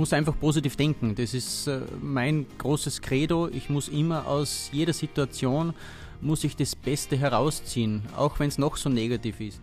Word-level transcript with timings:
muss 0.00 0.14
einfach 0.14 0.38
positiv 0.40 0.76
denken. 0.76 1.14
Das 1.14 1.34
ist 1.34 1.66
äh, 1.66 1.80
mein 2.00 2.46
großes 2.56 3.02
Credo. 3.02 3.48
Ich 3.48 3.68
muss 3.68 3.88
immer 3.88 4.26
aus 4.26 4.70
jeder 4.72 4.94
Situation 4.94 5.74
muss 6.22 6.42
ich 6.42 6.56
das 6.56 6.74
Beste 6.74 7.18
herausziehen, 7.18 8.02
auch 8.16 8.38
wenn 8.40 8.48
es 8.48 8.56
noch 8.56 8.76
so 8.76 8.88
negativ 8.88 9.40
ist. 9.40 9.60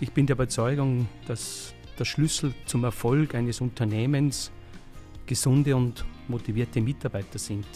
Ich 0.00 0.12
bin 0.12 0.26
der 0.26 0.36
Überzeugung, 0.36 1.06
dass 1.26 1.74
der 1.98 2.06
Schlüssel 2.06 2.54
zum 2.64 2.84
Erfolg 2.84 3.34
eines 3.34 3.60
Unternehmens 3.60 4.50
gesunde 5.26 5.76
und 5.76 6.04
motivierte 6.28 6.80
Mitarbeiter 6.80 7.38
sind. 7.38 7.66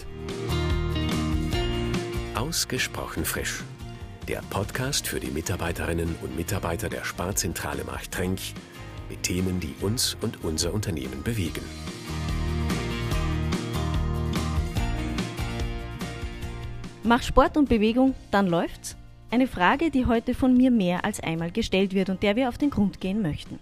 Ausgesprochen 2.35 3.25
frisch. 3.25 3.63
Der 4.29 4.41
Podcast 4.49 5.07
für 5.07 5.21
die 5.21 5.31
Mitarbeiterinnen 5.31 6.15
und 6.23 6.37
Mitarbeiter 6.37 6.89
der 6.89 7.05
Sparzentrale 7.05 7.85
Marktrenk 7.85 8.41
mit 9.09 9.23
Themen, 9.23 9.61
die 9.61 9.75
uns 9.81 10.17
und 10.21 10.45
unser 10.45 10.73
Unternehmen 10.75 11.23
bewegen. 11.23 11.63
Mach 17.03 17.23
Sport 17.23 17.57
und 17.57 17.69
Bewegung, 17.69 18.15
dann 18.31 18.47
läuft's? 18.47 18.97
Eine 19.31 19.47
Frage, 19.47 19.91
die 19.91 20.07
heute 20.07 20.33
von 20.33 20.57
mir 20.57 20.71
mehr 20.71 21.05
als 21.05 21.21
einmal 21.21 21.51
gestellt 21.51 21.93
wird 21.93 22.09
und 22.09 22.23
der 22.23 22.37
wir 22.37 22.49
auf 22.49 22.57
den 22.57 22.71
Grund 22.71 23.01
gehen 23.01 23.21
möchten. 23.21 23.59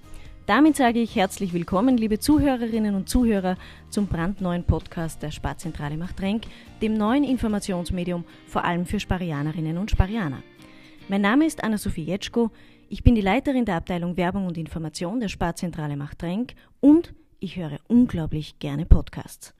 Damit 0.46 0.76
sage 0.76 1.00
ich 1.00 1.16
herzlich 1.16 1.52
willkommen, 1.52 1.96
liebe 1.96 2.18
Zuhörerinnen 2.18 2.94
und 2.94 3.08
Zuhörer, 3.08 3.56
zum 3.90 4.06
brandneuen 4.06 4.64
Podcast 4.64 5.22
der 5.22 5.30
Sparzentrale 5.30 5.96
Machtrenk, 5.96 6.44
dem 6.82 6.94
neuen 6.94 7.24
Informationsmedium 7.24 8.24
vor 8.46 8.64
allem 8.64 8.84
für 8.84 9.00
Sparianerinnen 9.00 9.78
und 9.78 9.90
Sparianer. 9.90 10.42
Mein 11.08 11.20
Name 11.20 11.46
ist 11.46 11.62
Anna-Sophie 11.62 12.04
Jetschko, 12.04 12.50
ich 12.92 13.02
bin 13.02 13.14
die 13.14 13.22
Leiterin 13.22 13.64
der 13.64 13.76
Abteilung 13.76 14.18
Werbung 14.18 14.46
und 14.46 14.58
Information 14.58 15.18
der 15.18 15.28
Sparzentrale 15.28 15.96
Machtrenk 15.96 16.52
und 16.78 17.14
ich 17.40 17.56
höre 17.56 17.78
unglaublich 17.88 18.58
gerne 18.58 18.84
Podcasts. 18.84 19.54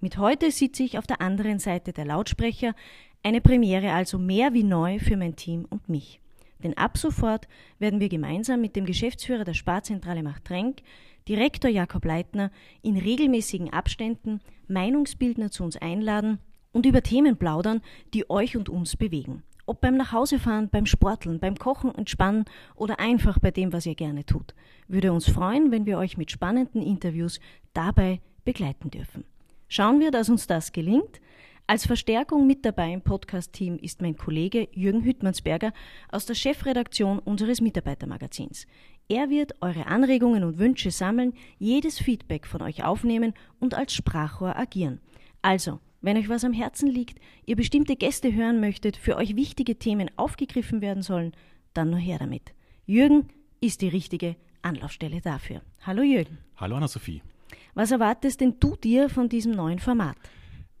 Mit 0.00 0.18
heute 0.18 0.52
sitze 0.52 0.84
ich 0.84 0.96
auf 0.96 1.04
der 1.04 1.20
anderen 1.20 1.58
Seite 1.58 1.92
der 1.92 2.04
Lautsprecher, 2.04 2.76
eine 3.24 3.40
Premiere 3.40 3.90
also 3.90 4.18
mehr 4.18 4.54
wie 4.54 4.62
neu 4.62 5.00
für 5.00 5.16
mein 5.16 5.34
Team 5.34 5.66
und 5.68 5.88
mich. 5.88 6.20
Denn 6.62 6.78
ab 6.78 6.96
sofort 6.96 7.48
werden 7.80 7.98
wir 7.98 8.08
gemeinsam 8.08 8.60
mit 8.60 8.76
dem 8.76 8.86
Geschäftsführer 8.86 9.42
der 9.42 9.54
Sparzentrale 9.54 10.22
Machtrenk, 10.22 10.82
Direktor 11.28 11.68
Jakob 11.68 12.04
Leitner, 12.04 12.52
in 12.82 12.96
regelmäßigen 12.96 13.72
Abständen 13.72 14.40
Meinungsbildner 14.68 15.50
zu 15.50 15.64
uns 15.64 15.76
einladen 15.76 16.38
und 16.70 16.86
über 16.86 17.02
Themen 17.02 17.36
plaudern, 17.36 17.82
die 18.14 18.30
euch 18.30 18.56
und 18.56 18.68
uns 18.68 18.96
bewegen. 18.96 19.42
Ob 19.66 19.80
beim 19.80 19.96
Nachhausefahren, 19.96 20.68
beim 20.68 20.86
Sporteln, 20.86 21.40
beim 21.40 21.56
Kochen, 21.56 21.94
Entspannen 21.94 22.44
oder 22.76 23.00
einfach 23.00 23.38
bei 23.40 23.50
dem, 23.50 23.72
was 23.72 23.84
ihr 23.84 23.96
gerne 23.96 24.24
tut. 24.24 24.54
Würde 24.86 25.12
uns 25.12 25.28
freuen, 25.28 25.72
wenn 25.72 25.86
wir 25.86 25.98
euch 25.98 26.16
mit 26.16 26.30
spannenden 26.30 26.82
Interviews 26.82 27.40
dabei 27.74 28.20
begleiten 28.44 28.90
dürfen. 28.90 29.24
Schauen 29.68 29.98
wir, 29.98 30.12
dass 30.12 30.30
uns 30.30 30.46
das 30.46 30.70
gelingt. 30.72 31.20
Als 31.66 31.84
Verstärkung 31.84 32.46
mit 32.46 32.64
dabei 32.64 32.92
im 32.92 33.02
Podcast-Team 33.02 33.76
ist 33.78 34.00
mein 34.00 34.16
Kollege 34.16 34.68
Jürgen 34.70 35.02
Hüttmannsberger 35.02 35.72
aus 36.08 36.24
der 36.24 36.34
Chefredaktion 36.34 37.18
unseres 37.18 37.60
Mitarbeitermagazins. 37.60 38.68
Er 39.08 39.30
wird 39.30 39.60
eure 39.60 39.88
Anregungen 39.88 40.44
und 40.44 40.58
Wünsche 40.58 40.92
sammeln, 40.92 41.34
jedes 41.58 41.98
Feedback 41.98 42.46
von 42.46 42.62
euch 42.62 42.84
aufnehmen 42.84 43.34
und 43.58 43.74
als 43.74 43.94
Sprachrohr 43.94 44.56
agieren. 44.56 45.00
Also, 45.42 45.80
wenn 46.00 46.16
euch 46.16 46.28
was 46.28 46.44
am 46.44 46.52
Herzen 46.52 46.88
liegt, 46.88 47.18
ihr 47.44 47.56
bestimmte 47.56 47.96
Gäste 47.96 48.34
hören 48.34 48.60
möchtet, 48.60 48.96
für 48.96 49.16
euch 49.16 49.36
wichtige 49.36 49.78
Themen 49.78 50.10
aufgegriffen 50.16 50.80
werden 50.80 51.02
sollen, 51.02 51.32
dann 51.74 51.90
nur 51.90 51.98
her 51.98 52.18
damit. 52.18 52.54
Jürgen 52.84 53.28
ist 53.60 53.82
die 53.82 53.88
richtige 53.88 54.36
Anlaufstelle 54.62 55.20
dafür. 55.20 55.62
Hallo 55.82 56.02
Jürgen. 56.02 56.38
Hallo 56.56 56.76
Anna-Sophie. 56.76 57.22
Was 57.74 57.90
erwartest 57.90 58.40
denn 58.40 58.58
du 58.58 58.76
dir 58.76 59.08
von 59.08 59.28
diesem 59.28 59.52
neuen 59.52 59.78
Format? 59.78 60.16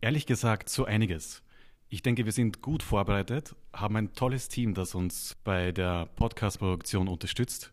Ehrlich 0.00 0.26
gesagt, 0.26 0.68
so 0.68 0.84
einiges. 0.84 1.42
Ich 1.88 2.02
denke, 2.02 2.24
wir 2.24 2.32
sind 2.32 2.62
gut 2.62 2.82
vorbereitet, 2.82 3.54
haben 3.72 3.96
ein 3.96 4.12
tolles 4.12 4.48
Team, 4.48 4.74
das 4.74 4.94
uns 4.94 5.36
bei 5.44 5.72
der 5.72 6.06
Podcast-Produktion 6.16 7.06
unterstützt. 7.06 7.72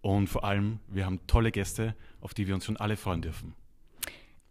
Und 0.00 0.26
vor 0.26 0.44
allem, 0.44 0.80
wir 0.88 1.06
haben 1.06 1.20
tolle 1.28 1.52
Gäste, 1.52 1.94
auf 2.20 2.34
die 2.34 2.48
wir 2.48 2.54
uns 2.56 2.64
schon 2.64 2.76
alle 2.76 2.96
freuen 2.96 3.22
dürfen. 3.22 3.54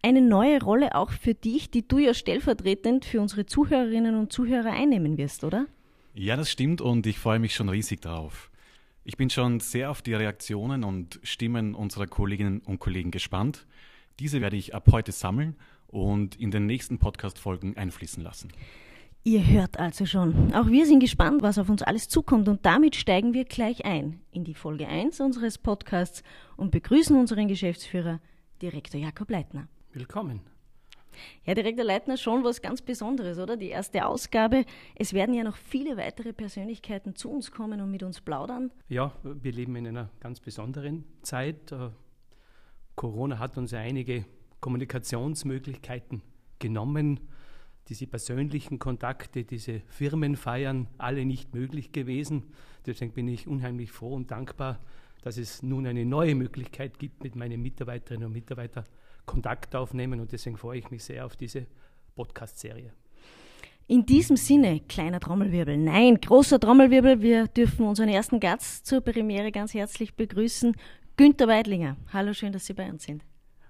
Eine 0.04 0.20
neue 0.20 0.60
Rolle 0.60 0.96
auch 0.96 1.12
für 1.12 1.32
dich, 1.32 1.70
die 1.70 1.86
du 1.86 1.98
ja 1.98 2.12
stellvertretend 2.12 3.04
für 3.04 3.20
unsere 3.20 3.46
Zuhörerinnen 3.46 4.16
und 4.16 4.32
Zuhörer 4.32 4.72
einnehmen 4.72 5.16
wirst, 5.16 5.44
oder? 5.44 5.66
Ja, 6.12 6.34
das 6.34 6.50
stimmt 6.50 6.80
und 6.80 7.06
ich 7.06 7.20
freue 7.20 7.38
mich 7.38 7.54
schon 7.54 7.68
riesig 7.68 8.02
darauf. 8.02 8.50
Ich 9.04 9.16
bin 9.16 9.30
schon 9.30 9.60
sehr 9.60 9.92
auf 9.92 10.02
die 10.02 10.14
Reaktionen 10.14 10.82
und 10.82 11.20
Stimmen 11.22 11.76
unserer 11.76 12.08
Kolleginnen 12.08 12.60
und 12.60 12.80
Kollegen 12.80 13.12
gespannt. 13.12 13.64
Diese 14.18 14.40
werde 14.40 14.56
ich 14.56 14.74
ab 14.74 14.88
heute 14.90 15.12
sammeln 15.12 15.54
und 15.86 16.34
in 16.34 16.50
den 16.50 16.66
nächsten 16.66 16.98
Podcast-Folgen 16.98 17.76
einfließen 17.76 18.24
lassen. 18.24 18.52
Ihr 19.22 19.46
hört 19.46 19.78
also 19.78 20.04
schon. 20.04 20.52
Auch 20.52 20.66
wir 20.66 20.84
sind 20.84 20.98
gespannt, 20.98 21.42
was 21.42 21.58
auf 21.58 21.68
uns 21.68 21.82
alles 21.82 22.08
zukommt 22.08 22.48
und 22.48 22.66
damit 22.66 22.96
steigen 22.96 23.34
wir 23.34 23.44
gleich 23.44 23.84
ein 23.84 24.20
in 24.32 24.42
die 24.42 24.54
Folge 24.54 24.88
1 24.88 25.20
unseres 25.20 25.58
Podcasts 25.58 26.24
und 26.56 26.72
begrüßen 26.72 27.16
unseren 27.16 27.46
Geschäftsführer, 27.46 28.20
Direktor 28.60 29.00
Jakob 29.00 29.30
Leitner. 29.30 29.68
Willkommen. 29.94 30.40
Herr 31.42 31.54
Direktor 31.54 31.84
Leitner, 31.84 32.16
schon 32.16 32.44
was 32.44 32.62
ganz 32.62 32.80
Besonderes, 32.80 33.38
oder? 33.38 33.58
Die 33.58 33.68
erste 33.68 34.06
Ausgabe. 34.06 34.64
Es 34.94 35.12
werden 35.12 35.34
ja 35.34 35.44
noch 35.44 35.58
viele 35.58 35.98
weitere 35.98 36.32
Persönlichkeiten 36.32 37.14
zu 37.14 37.30
uns 37.30 37.50
kommen 37.50 37.78
und 37.82 37.90
mit 37.90 38.02
uns 38.02 38.22
plaudern. 38.22 38.70
Ja, 38.88 39.12
wir 39.22 39.52
leben 39.52 39.76
in 39.76 39.86
einer 39.88 40.08
ganz 40.18 40.40
besonderen 40.40 41.04
Zeit. 41.20 41.72
Äh, 41.72 41.90
Corona 42.94 43.38
hat 43.38 43.58
uns 43.58 43.72
ja 43.72 43.80
einige 43.80 44.24
Kommunikationsmöglichkeiten 44.60 46.22
genommen. 46.58 47.20
Diese 47.90 48.06
persönlichen 48.06 48.78
Kontakte, 48.78 49.44
diese 49.44 49.80
Firmenfeiern, 49.88 50.88
alle 50.96 51.26
nicht 51.26 51.52
möglich 51.52 51.92
gewesen. 51.92 52.44
Deswegen 52.86 53.12
bin 53.12 53.28
ich 53.28 53.46
unheimlich 53.46 53.92
froh 53.92 54.14
und 54.14 54.30
dankbar, 54.30 54.80
dass 55.20 55.36
es 55.36 55.62
nun 55.62 55.86
eine 55.86 56.06
neue 56.06 56.34
Möglichkeit 56.34 56.98
gibt, 56.98 57.22
mit 57.22 57.36
meinen 57.36 57.60
Mitarbeiterinnen 57.60 58.28
und 58.28 58.32
Mitarbeitern 58.32 58.86
Kontakt 59.26 59.74
aufnehmen. 59.74 60.20
Und 60.20 60.32
deswegen 60.32 60.56
freue 60.56 60.78
ich 60.78 60.90
mich 60.90 61.04
sehr 61.04 61.26
auf 61.26 61.36
diese 61.36 61.66
Podcast-Serie. 62.14 62.92
In 63.88 64.06
diesem 64.06 64.36
Sinne, 64.36 64.80
kleiner 64.88 65.20
Trommelwirbel, 65.20 65.76
nein, 65.76 66.20
großer 66.20 66.58
Trommelwirbel, 66.58 67.20
wir 67.20 67.48
dürfen 67.48 67.84
unseren 67.84 68.08
ersten 68.08 68.40
Gast 68.40 68.86
zur 68.86 69.00
Premiere 69.00 69.50
ganz 69.50 69.74
herzlich 69.74 70.14
begrüßen, 70.14 70.74
Günter 71.16 71.46
Weidlinger. 71.46 71.96
Hallo, 72.12 72.32
schön, 72.32 72.52
dass 72.52 72.64
Sie 72.64 72.72
bei 72.72 72.88
uns 72.88 73.04
sind. 73.04 73.22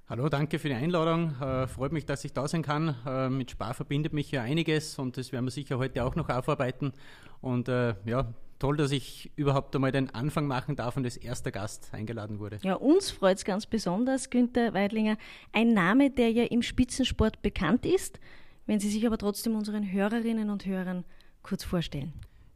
Hallo, 0.09 0.29
danke 0.29 0.59
für 0.59 0.69
die 0.69 0.75
Einladung. 0.75 1.35
Äh, 1.41 1.67
freut 1.67 1.91
mich, 1.91 2.05
dass 2.05 2.25
ich 2.25 2.33
da 2.33 2.47
sein 2.47 2.63
kann. 2.63 2.95
Äh, 3.07 3.31
mit 3.31 3.51
Spar 3.51 3.73
verbindet 3.75 4.13
mich 4.13 4.31
ja 4.31 4.43
einiges 4.43 4.99
und 4.99 5.17
das 5.17 5.33
werden 5.33 5.47
wir 5.47 5.51
sicher 5.51 5.79
heute 5.79 6.05
auch 6.05 6.15
noch 6.15 6.29
aufarbeiten. 6.29 6.93
Und 7.41 7.69
äh, 7.69 7.95
ja, 8.05 8.33
toll, 8.63 8.77
dass 8.77 8.93
ich 8.93 9.33
überhaupt 9.35 9.75
einmal 9.75 9.91
den 9.91 10.15
Anfang 10.15 10.47
machen 10.47 10.77
darf 10.77 10.97
und 10.97 11.05
als 11.05 11.17
erster 11.17 11.51
Gast 11.51 11.89
eingeladen 11.93 12.39
wurde. 12.39 12.61
Ja, 12.63 12.75
uns 12.75 13.11
freut 13.11 13.39
es 13.39 13.45
ganz 13.45 13.67
besonders, 13.67 14.31
Günther 14.31 14.73
Weidlinger. 14.73 15.17
Ein 15.53 15.75
Name, 15.75 16.11
der 16.11 16.31
ja 16.31 16.45
im 16.45 16.63
Spitzensport 16.63 17.43
bekannt 17.43 17.85
ist, 17.85 18.21
wenn 18.67 18.79
Sie 18.79 18.89
sich 18.89 19.05
aber 19.05 19.19
trotzdem 19.19 19.57
unseren 19.57 19.91
Hörerinnen 19.91 20.49
und 20.49 20.65
Hörern 20.65 21.05
kurz 21.43 21.65
vorstellen. 21.65 22.13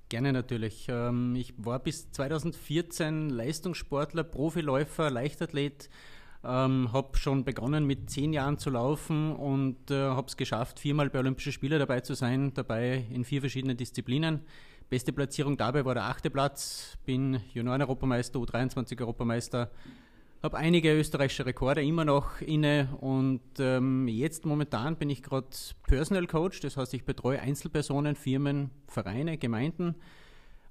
Gerne 0.09 0.33
natürlich. 0.33 0.87
Ähm, 0.89 1.35
ich 1.35 1.55
war 1.57 1.81
bis 1.81 2.13
2014 2.13 3.29
Leistungssportler, 3.29 4.23
Profiläufer, 4.23 5.11
Leichtathlet 5.11 5.91
ähm, 6.47 6.93
habe 6.93 7.17
schon 7.17 7.45
begonnen 7.45 7.85
mit 7.85 8.09
zehn 8.09 8.33
Jahren 8.33 8.59
zu 8.59 8.71
laufen 8.71 9.35
und 9.35 9.91
äh, 9.91 9.95
habe 9.95 10.29
es 10.29 10.37
geschafft, 10.37 10.79
viermal 10.79 11.11
bei 11.11 11.19
Olympischen 11.19 11.53
Spielen 11.53 11.79
dabei 11.79 12.01
zu 12.01 12.15
sein, 12.15 12.55
dabei 12.55 13.05
in 13.11 13.25
vier 13.25 13.41
verschiedenen 13.41 13.77
Disziplinen. 13.77 14.43
Beste 14.89 15.13
Platzierung 15.13 15.57
dabei 15.57 15.85
war 15.85 15.95
der 15.95 16.05
achte 16.05 16.31
Platz, 16.31 16.97
bin 17.05 17.41
Junioren-Europameister, 17.53 18.39
U23-Europameister, 18.39 19.69
habe 20.45 20.57
einige 20.59 20.97
österreichische 20.97 21.45
Rekorde 21.45 21.83
immer 21.83 22.05
noch 22.05 22.41
inne 22.41 22.89
und 23.01 23.41
ähm, 23.59 24.07
jetzt 24.07 24.47
momentan 24.47 24.95
bin 24.95 25.11
ich 25.11 25.25
gerade 25.25 25.49
Personal 25.89 26.29
Coach, 26.29 26.61
das 26.61 26.77
heißt, 26.77 26.95
ich 26.95 27.05
betreue 27.05 27.41
Einzelpersonen, 27.41 28.15
Firmen, 28.15 28.71
Vereine, 28.87 29.39
Gemeinden 29.39 29.97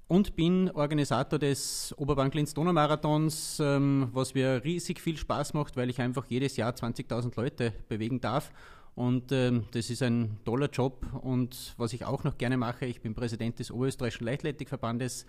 und 0.08 0.34
bin 0.34 0.70
Organisator 0.70 1.38
des 1.38 1.94
Oberbank-Linz-Donau-Marathons, 1.98 3.60
ähm, 3.60 4.08
was 4.12 4.32
mir 4.32 4.62
riesig 4.64 5.00
viel 5.00 5.18
Spaß 5.18 5.52
macht, 5.52 5.76
weil 5.76 5.90
ich 5.90 6.00
einfach 6.00 6.24
jedes 6.26 6.56
Jahr 6.56 6.72
20.000 6.72 7.36
Leute 7.36 7.74
bewegen 7.88 8.20
darf. 8.22 8.50
Und 8.96 9.30
ähm, 9.30 9.66
das 9.72 9.90
ist 9.90 10.02
ein 10.02 10.38
toller 10.44 10.70
Job. 10.70 11.06
Und 11.20 11.74
was 11.76 11.92
ich 11.92 12.04
auch 12.06 12.24
noch 12.24 12.38
gerne 12.38 12.56
mache, 12.56 12.86
ich 12.86 13.02
bin 13.02 13.14
Präsident 13.14 13.58
des 13.58 13.70
Oberösterreichischen 13.70 14.24
Leichtathletikverbandes. 14.24 15.26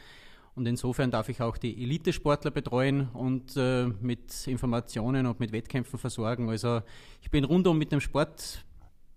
Und 0.55 0.65
insofern 0.65 1.11
darf 1.11 1.27
ich 1.29 1.41
auch 1.41 1.57
die 1.57 1.83
Elitesportler 1.83 2.49
betreuen 2.49 3.09
und 3.09 3.55
äh, 3.57 3.87
mit 4.01 4.47
Informationen 4.47 5.27
und 5.27 5.41
mit 5.41 5.51
Wettkämpfen 5.51 5.99
versorgen. 5.99 6.49
Also 6.49 6.81
ich 7.21 7.29
bin 7.29 7.43
rundum 7.43 7.77
mit 7.77 7.91
dem 7.91 7.99
Sport 7.99 8.65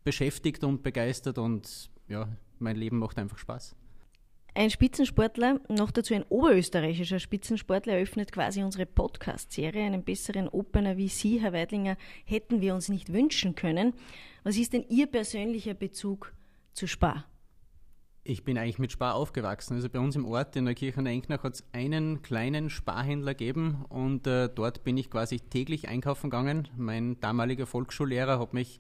beschäftigt 0.03 0.65
und 0.65 0.83
begeistert 0.83 1.39
und 1.39 1.89
ja, 2.09 2.29
mein 2.59 2.77
Leben 2.77 2.99
macht 2.99 3.19
einfach 3.19 3.39
Spaß. 3.39 3.77
Ein 4.55 4.71
Spitzensportler, 4.71 5.61
noch 5.69 5.93
dazu 5.93 6.13
ein 6.15 6.25
oberösterreichischer 6.25 7.21
Spitzensportler, 7.21 7.95
eröffnet 7.95 8.33
quasi 8.33 8.65
unsere 8.65 8.85
Podcast-Serie. 8.85 9.85
Einen 9.85 10.03
besseren 10.03 10.49
Opener 10.49 10.97
wie 10.97 11.09
Sie, 11.09 11.41
Herr 11.41 11.53
Weidlinger, 11.53 11.97
hätten 12.25 12.61
wir 12.61 12.75
uns 12.75 12.89
nicht 12.89 13.13
wünschen 13.13 13.55
können. 13.55 13.95
Was 14.43 14.57
ist 14.57 14.73
denn 14.73 14.85
Ihr 14.89 15.07
persönlicher 15.07 15.75
Bezug 15.75 16.35
zu 16.73 16.89
Spar? 16.89 17.27
Ich 18.23 18.45
bin 18.45 18.59
eigentlich 18.59 18.79
mit 18.79 18.93
Spar 18.93 19.15
aufgewachsen. 19.15 19.75
Also 19.75 19.89
bei 19.89 19.99
uns 19.99 20.15
im 20.15 20.27
Ort 20.27 20.55
in 20.57 20.67
der 20.67 20.75
Kirche 20.75 20.99
an 20.99 21.05
der 21.05 21.15
Enknach 21.15 21.43
hat 21.43 21.55
es 21.55 21.65
einen 21.73 22.21
kleinen 22.21 22.71
Sparhändler 22.71 23.35
gegeben 23.35 23.87
und 23.89 24.27
äh, 24.27 24.49
dort 24.49 24.85
bin 24.85 24.97
ich 24.97 25.11
quasi 25.11 25.39
täglich 25.41 25.89
einkaufen 25.89 26.29
gegangen. 26.29 26.69
Mein 26.77 27.19
damaliger 27.21 27.67
Volksschullehrer 27.67 28.39
hat 28.39 28.53
mich 28.53 28.79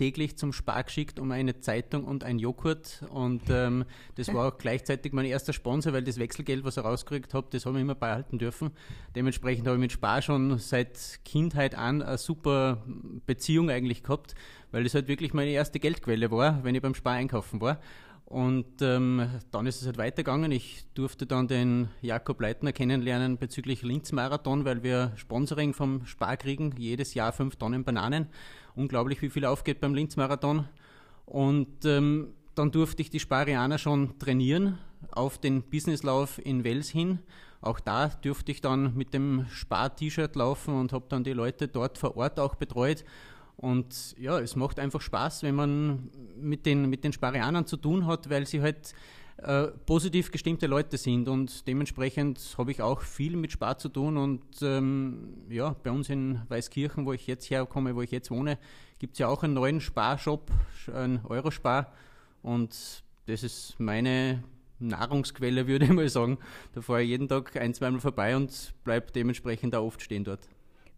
täglich 0.00 0.38
zum 0.38 0.54
Spar 0.54 0.84
geschickt 0.84 1.20
um 1.20 1.30
eine 1.30 1.60
Zeitung 1.60 2.04
und 2.04 2.24
ein 2.24 2.38
Joghurt. 2.38 3.04
Und 3.10 3.42
ähm, 3.50 3.84
das 4.14 4.32
war 4.32 4.48
auch 4.48 4.56
gleichzeitig 4.56 5.12
mein 5.12 5.26
erster 5.26 5.52
Sponsor, 5.52 5.92
weil 5.92 6.02
das 6.02 6.18
Wechselgeld, 6.18 6.64
was 6.64 6.78
ich 6.78 6.84
rausgekriegt 6.84 7.34
habe, 7.34 7.48
das 7.50 7.66
habe 7.66 7.76
ich 7.76 7.82
immer 7.82 7.94
behalten 7.94 8.38
dürfen. 8.38 8.70
Dementsprechend 9.14 9.66
habe 9.66 9.76
ich 9.76 9.80
mit 9.82 9.92
Spar 9.92 10.22
schon 10.22 10.56
seit 10.56 11.20
Kindheit 11.26 11.74
an 11.74 12.00
eine 12.00 12.16
super 12.16 12.82
Beziehung 13.26 13.68
eigentlich 13.68 14.02
gehabt, 14.02 14.34
weil 14.70 14.84
das 14.84 14.94
halt 14.94 15.06
wirklich 15.06 15.34
meine 15.34 15.50
erste 15.50 15.78
Geldquelle 15.78 16.30
war, 16.30 16.64
wenn 16.64 16.74
ich 16.74 16.80
beim 16.80 16.94
Spar 16.94 17.12
einkaufen 17.16 17.60
war. 17.60 17.78
Und 18.24 18.80
ähm, 18.80 19.28
dann 19.50 19.66
ist 19.66 19.80
es 19.80 19.86
halt 19.86 19.98
weitergegangen. 19.98 20.50
Ich 20.50 20.86
durfte 20.94 21.26
dann 21.26 21.46
den 21.46 21.88
Jakob 22.00 22.40
Leitner 22.40 22.72
kennenlernen 22.72 23.36
bezüglich 23.36 23.82
Linz-Marathon, 23.82 24.64
weil 24.64 24.82
wir 24.82 25.12
Sponsoring 25.16 25.74
vom 25.74 26.06
Spar 26.06 26.38
kriegen, 26.38 26.72
jedes 26.78 27.12
Jahr 27.12 27.32
fünf 27.32 27.56
Tonnen 27.56 27.84
Bananen. 27.84 28.28
Unglaublich, 28.74 29.22
wie 29.22 29.30
viel 29.30 29.44
aufgeht 29.44 29.80
beim 29.80 29.94
Linz-Marathon. 29.94 30.66
Und 31.26 31.84
ähm, 31.84 32.34
dann 32.54 32.70
durfte 32.70 33.02
ich 33.02 33.10
die 33.10 33.20
Sparianer 33.20 33.78
schon 33.78 34.18
trainieren 34.18 34.78
auf 35.12 35.38
den 35.38 35.62
Businesslauf 35.62 36.44
in 36.44 36.64
Wels 36.64 36.90
hin. 36.90 37.20
Auch 37.60 37.80
da 37.80 38.08
dürfte 38.08 38.52
ich 38.52 38.60
dann 38.60 38.94
mit 38.96 39.12
dem 39.12 39.46
Spar-T-Shirt 39.50 40.34
laufen 40.36 40.74
und 40.74 40.92
habe 40.92 41.06
dann 41.08 41.24
die 41.24 41.32
Leute 41.32 41.68
dort 41.68 41.98
vor 41.98 42.16
Ort 42.16 42.40
auch 42.40 42.54
betreut. 42.54 43.04
Und 43.56 44.16
ja, 44.18 44.38
es 44.38 44.56
macht 44.56 44.78
einfach 44.78 45.02
Spaß, 45.02 45.42
wenn 45.42 45.54
man 45.54 46.10
mit 46.40 46.64
den, 46.64 46.88
mit 46.88 47.04
den 47.04 47.12
Sparianern 47.12 47.66
zu 47.66 47.76
tun 47.76 48.06
hat, 48.06 48.30
weil 48.30 48.46
sie 48.46 48.62
halt 48.62 48.94
äh, 49.42 49.68
positiv 49.86 50.30
gestimmte 50.30 50.66
Leute 50.66 50.98
sind 50.98 51.28
und 51.28 51.66
dementsprechend 51.66 52.54
habe 52.58 52.70
ich 52.70 52.82
auch 52.82 53.00
viel 53.00 53.36
mit 53.36 53.52
Spar 53.52 53.78
zu 53.78 53.88
tun 53.88 54.16
und 54.16 54.42
ähm, 54.62 55.44
ja, 55.48 55.74
bei 55.82 55.90
uns 55.90 56.10
in 56.10 56.40
Weißkirchen, 56.48 57.06
wo 57.06 57.12
ich 57.12 57.26
jetzt 57.26 57.48
herkomme, 57.50 57.94
wo 57.96 58.02
ich 58.02 58.10
jetzt 58.10 58.30
wohne, 58.30 58.58
gibt 58.98 59.14
es 59.14 59.18
ja 59.18 59.28
auch 59.28 59.42
einen 59.42 59.54
neuen 59.54 59.80
Sparshop, 59.80 60.50
einen 60.92 61.24
Eurospar 61.24 61.92
und 62.42 63.02
das 63.26 63.42
ist 63.42 63.78
meine 63.78 64.42
Nahrungsquelle, 64.78 65.66
würde 65.66 65.86
ich 65.86 65.92
mal 65.92 66.08
sagen. 66.08 66.38
Da 66.74 66.80
fahre 66.80 67.02
ich 67.02 67.08
jeden 67.08 67.28
Tag 67.28 67.56
ein, 67.56 67.74
zweimal 67.74 68.00
vorbei 68.00 68.36
und 68.36 68.74
bleibe 68.84 69.12
dementsprechend 69.12 69.74
auch 69.74 69.86
oft 69.86 70.02
stehen 70.02 70.24
dort. 70.24 70.48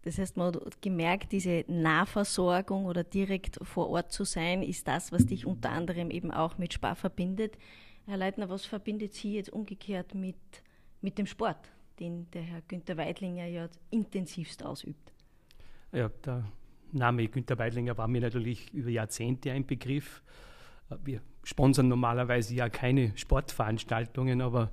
Das 0.03 0.17
heißt, 0.17 0.35
man 0.35 0.53
hat 0.53 0.81
gemerkt, 0.81 1.31
diese 1.31 1.63
Nahversorgung 1.67 2.85
oder 2.85 3.05
direkt 3.05 3.57
vor 3.61 3.89
Ort 3.89 4.11
zu 4.11 4.25
sein, 4.25 4.61
ist 4.61 4.85
das, 4.87 5.13
was 5.13 5.25
dich 5.25 5.45
unter 5.45 5.69
anderem 5.69 6.11
eben 6.11 6.29
auch 6.29 6.57
mit 6.57 6.73
Spar 6.73 6.97
verbindet. 6.97 7.57
Herr 8.05 8.17
Leitner, 8.17 8.49
was 8.49 8.65
verbindet 8.65 9.13
Sie 9.13 9.35
jetzt 9.35 9.51
umgekehrt 9.51 10.13
mit, 10.13 10.35
mit 11.01 11.17
dem 11.17 11.25
Sport, 11.25 11.71
den 11.99 12.29
der 12.31 12.41
Herr 12.41 12.61
Günter 12.67 12.97
Weidlinger 12.97 13.45
ja 13.45 13.69
intensivst 13.91 14.63
ausübt? 14.63 15.13
Ja, 15.93 16.09
der 16.25 16.43
Name 16.91 17.27
Günter 17.27 17.57
Weidlinger 17.57 17.97
war 17.97 18.07
mir 18.07 18.21
natürlich 18.21 18.73
über 18.73 18.89
Jahrzehnte 18.89 19.51
ein 19.51 19.65
Begriff. 19.65 20.21
Wir 21.03 21.21
sponsern 21.43 21.87
normalerweise 21.87 22.53
ja 22.55 22.69
keine 22.69 23.17
Sportveranstaltungen, 23.17 24.41
aber 24.41 24.71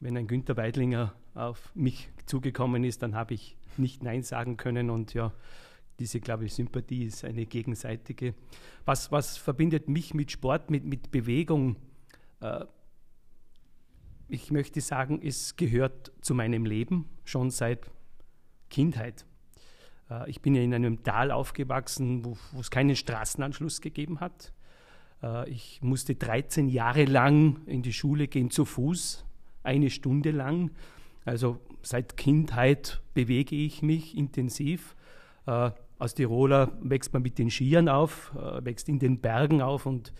wenn 0.00 0.16
ein 0.16 0.26
Günter 0.26 0.56
Weidlinger 0.56 1.14
auf 1.34 1.74
mich 1.74 2.10
zugekommen 2.26 2.84
ist, 2.84 3.02
dann 3.02 3.14
habe 3.14 3.34
ich 3.34 3.56
nicht 3.76 4.02
Nein 4.02 4.22
sagen 4.22 4.56
können 4.56 4.90
und 4.90 5.14
ja, 5.14 5.32
diese, 5.98 6.20
glaube 6.20 6.44
ich, 6.44 6.54
Sympathie 6.54 7.04
ist 7.04 7.24
eine 7.24 7.46
gegenseitige. 7.46 8.34
Was, 8.84 9.10
was 9.10 9.36
verbindet 9.36 9.88
mich 9.88 10.14
mit 10.14 10.30
Sport, 10.30 10.70
mit, 10.70 10.84
mit 10.84 11.10
Bewegung? 11.10 11.76
Äh, 12.40 12.64
ich 14.28 14.50
möchte 14.50 14.80
sagen, 14.80 15.20
es 15.22 15.56
gehört 15.56 16.12
zu 16.20 16.34
meinem 16.34 16.66
Leben 16.66 17.08
schon 17.24 17.50
seit 17.50 17.90
Kindheit. 18.68 19.24
Äh, 20.10 20.28
ich 20.30 20.42
bin 20.42 20.54
ja 20.54 20.62
in 20.62 20.74
einem 20.74 21.02
Tal 21.02 21.30
aufgewachsen, 21.30 22.24
wo, 22.24 22.36
es 22.58 22.70
keinen 22.70 22.96
Straßenanschluss 22.96 23.80
gegeben 23.80 24.20
hat. 24.20 24.52
Äh, 25.22 25.48
ich 25.50 25.80
musste 25.82 26.14
13 26.14 26.68
Jahre 26.68 27.04
lang 27.04 27.64
in 27.66 27.82
die 27.82 27.92
Schule 27.92 28.28
gehen 28.28 28.50
zu 28.50 28.64
Fuß, 28.64 29.24
eine 29.62 29.90
Stunde 29.90 30.30
lang. 30.30 30.70
Also 31.24 31.60
seit 31.82 32.16
Kindheit 32.16 33.00
bewege 33.14 33.56
ich 33.56 33.82
mich 33.82 34.16
intensiv. 34.16 34.94
Als 35.44 36.14
Tiroler 36.14 36.72
wächst 36.80 37.12
man 37.12 37.22
mit 37.22 37.38
den 37.38 37.50
Skiern 37.50 37.88
auf, 37.88 38.34
wächst 38.34 38.88
in 38.88 38.98
den 38.98 39.20
Bergen 39.20 39.62
auf 39.62 39.84
und 39.86 40.12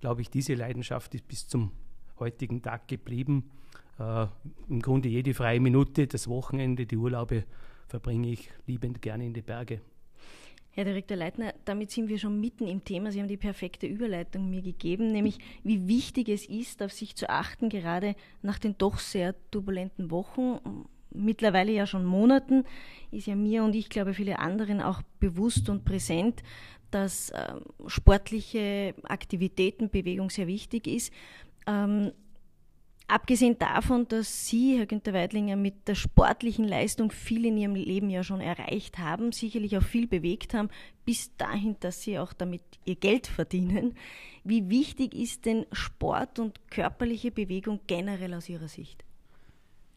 glaube 0.00 0.22
ich, 0.22 0.30
diese 0.30 0.54
Leidenschaft 0.54 1.14
ist 1.14 1.26
bis 1.28 1.46
zum 1.46 1.72
heutigen 2.18 2.62
Tag 2.62 2.88
geblieben. 2.88 3.50
Äh, 3.98 4.26
Im 4.68 4.80
Grunde 4.80 5.08
jede 5.08 5.34
freie 5.34 5.60
Minute, 5.60 6.06
das 6.06 6.28
Wochenende, 6.28 6.86
die 6.86 6.96
Urlaube 6.96 7.44
verbringe 7.88 8.30
ich 8.30 8.50
liebend 8.66 9.02
gerne 9.02 9.26
in 9.26 9.34
die 9.34 9.42
Berge. 9.42 9.80
Herr 10.72 10.84
Direktor 10.84 11.16
Leitner, 11.16 11.52
damit 11.64 11.90
sind 11.90 12.08
wir 12.08 12.18
schon 12.18 12.40
mitten 12.40 12.68
im 12.68 12.84
Thema. 12.84 13.10
Sie 13.10 13.20
haben 13.20 13.28
die 13.28 13.36
perfekte 13.36 13.88
Überleitung 13.88 14.48
mir 14.48 14.62
gegeben, 14.62 15.10
nämlich 15.10 15.38
wie 15.64 15.88
wichtig 15.88 16.28
es 16.28 16.46
ist, 16.46 16.80
auf 16.82 16.92
sich 16.92 17.16
zu 17.16 17.28
achten, 17.28 17.68
gerade 17.68 18.14
nach 18.42 18.58
den 18.58 18.78
doch 18.78 18.98
sehr 18.98 19.34
turbulenten 19.50 20.12
Wochen, 20.12 20.60
mittlerweile 21.10 21.72
ja 21.72 21.86
schon 21.86 22.04
Monaten, 22.04 22.64
ist 23.10 23.26
ja 23.26 23.34
mir 23.34 23.64
und 23.64 23.74
ich 23.74 23.88
glaube 23.88 24.14
viele 24.14 24.38
anderen 24.38 24.80
auch 24.80 25.02
bewusst 25.18 25.68
und 25.68 25.84
präsent, 25.84 26.44
dass 26.90 27.32
ähm, 27.34 27.62
sportliche 27.86 28.94
Aktivitäten, 29.04 29.90
Bewegung 29.90 30.30
sehr 30.30 30.46
wichtig 30.46 30.86
ist. 30.86 31.12
Ähm, 31.66 32.12
Abgesehen 33.10 33.58
davon, 33.58 34.06
dass 34.06 34.46
Sie, 34.46 34.78
Herr 34.78 34.86
Günter 34.86 35.12
Weidlinger, 35.12 35.56
mit 35.56 35.88
der 35.88 35.96
sportlichen 35.96 36.64
Leistung 36.64 37.10
viel 37.10 37.44
in 37.44 37.56
Ihrem 37.56 37.74
Leben 37.74 38.08
ja 38.08 38.22
schon 38.22 38.40
erreicht 38.40 38.98
haben, 38.98 39.32
sicherlich 39.32 39.76
auch 39.76 39.82
viel 39.82 40.06
bewegt 40.06 40.54
haben, 40.54 40.68
bis 41.04 41.36
dahin, 41.36 41.74
dass 41.80 42.02
Sie 42.02 42.20
auch 42.20 42.32
damit 42.32 42.62
Ihr 42.84 42.94
Geld 42.94 43.26
verdienen. 43.26 43.96
Wie 44.44 44.70
wichtig 44.70 45.12
ist 45.16 45.44
denn 45.44 45.66
Sport 45.72 46.38
und 46.38 46.70
körperliche 46.70 47.32
Bewegung 47.32 47.80
generell 47.88 48.32
aus 48.32 48.48
Ihrer 48.48 48.68
Sicht? 48.68 49.04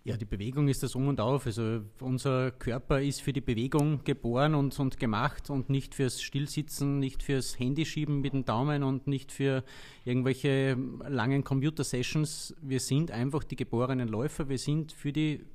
Ja, 0.05 0.17
die 0.17 0.25
Bewegung 0.25 0.67
ist 0.67 0.83
das 0.83 0.95
Um 0.95 1.07
und 1.07 1.21
Auf. 1.21 1.45
Also 1.45 1.81
unser 2.01 2.51
Körper 2.51 3.01
ist 3.01 3.21
für 3.21 3.31
die 3.31 3.39
Bewegung 3.39 4.03
geboren 4.03 4.53
und, 4.53 4.77
und 4.77 4.99
gemacht 4.99 5.49
und 5.49 5.69
nicht 5.69 5.95
fürs 5.95 6.21
Stillsitzen, 6.21 6.99
nicht 6.99 7.23
fürs 7.23 7.57
Handyschieben 7.57 8.19
mit 8.19 8.33
dem 8.33 8.43
Daumen 8.43 8.83
und 8.83 9.07
nicht 9.07 9.31
für 9.31 9.63
irgendwelche 10.03 10.77
langen 11.07 11.45
Computer-Sessions. 11.45 12.53
Wir 12.61 12.81
sind 12.81 13.11
einfach 13.11 13.45
die 13.45 13.55
geborenen 13.55 14.09
Läufer. 14.09 14.49
Wir 14.49 14.57
sind 14.57 14.91
für 14.91 15.13
die 15.13 15.45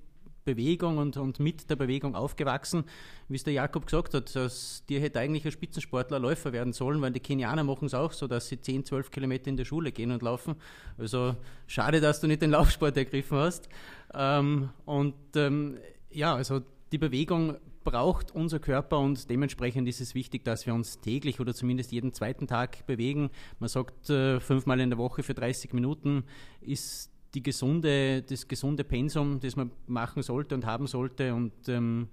Bewegung 0.55 0.99
und, 0.99 1.17
und 1.17 1.41
mit 1.41 1.69
der 1.69 1.77
Bewegung 1.77 2.15
aufgewachsen. 2.15 2.85
Wie 3.29 3.37
es 3.37 3.45
der 3.45 3.53
Jakob 3.53 3.87
gesagt 3.87 4.15
hat, 4.15 4.35
dass 4.35 4.85
dir 4.89 5.01
hätte 5.01 5.21
eigentlich 5.21 5.45
ein 5.45 5.53
Spitzensportler 5.53 6.19
Läufer 6.19 6.53
werden 6.53 6.73
sollen, 6.73 7.03
weil 7.03 7.13
die 7.13 7.21
Kenianer 7.21 7.65
machen 7.65 7.87
es 7.87 7.95
auch 7.95 8.13
so, 8.13 8.27
dass 8.27 8.49
sie 8.49 8.61
10, 8.61 8.85
12 8.87 9.11
Kilometer 9.11 9.49
in 9.49 9.57
der 9.57 9.65
Schule 9.65 9.93
gehen 9.93 10.11
und 10.11 10.23
laufen. 10.23 10.55
Also 10.97 11.37
schade, 11.67 12.01
dass 12.01 12.21
du 12.21 12.27
nicht 12.27 12.41
den 12.41 12.51
Laufsport 12.51 12.97
ergriffen 12.97 13.39
hast. 13.39 13.69
Ähm, 14.15 14.71
und 14.87 15.15
ähm, 15.37 15.77
ja, 16.11 16.35
also 16.35 16.61
die 16.93 16.99
Bewegung 16.99 17.57
braucht 17.85 18.35
unser 18.35 18.59
Körper 18.59 18.99
und 18.99 19.31
dementsprechend 19.31 19.89
ist 19.89 20.01
es 20.01 20.15
wichtig, 20.15 20.45
dass 20.45 20.67
wir 20.67 20.75
uns 20.75 21.01
täglich 21.01 21.41
oder 21.41 21.55
zumindest 21.55 21.93
jeden 21.93 22.13
zweiten 22.13 22.47
Tag 22.47 22.87
bewegen. 22.87 23.31
Man 23.61 23.69
sagt 23.69 24.11
äh, 24.11 24.41
fünfmal 24.41 24.81
in 24.81 24.91
der 24.91 24.99
Woche 24.99 25.23
für 25.23 25.35
30 25.35 25.73
Minuten 25.73 26.25
ist 26.61 27.11
die 27.35 27.43
gesunde, 27.43 28.23
das 28.23 28.49
gesunde 28.49 28.85
Pensum, 28.85 29.41
das 29.41 29.57
man 29.57 29.71
machen 29.87 30.23
sollte 30.23 30.55
und 30.55 30.65
haben 30.65 30.87
sollte. 30.87 31.35
Und 31.35 31.69
ähm, 31.69 32.09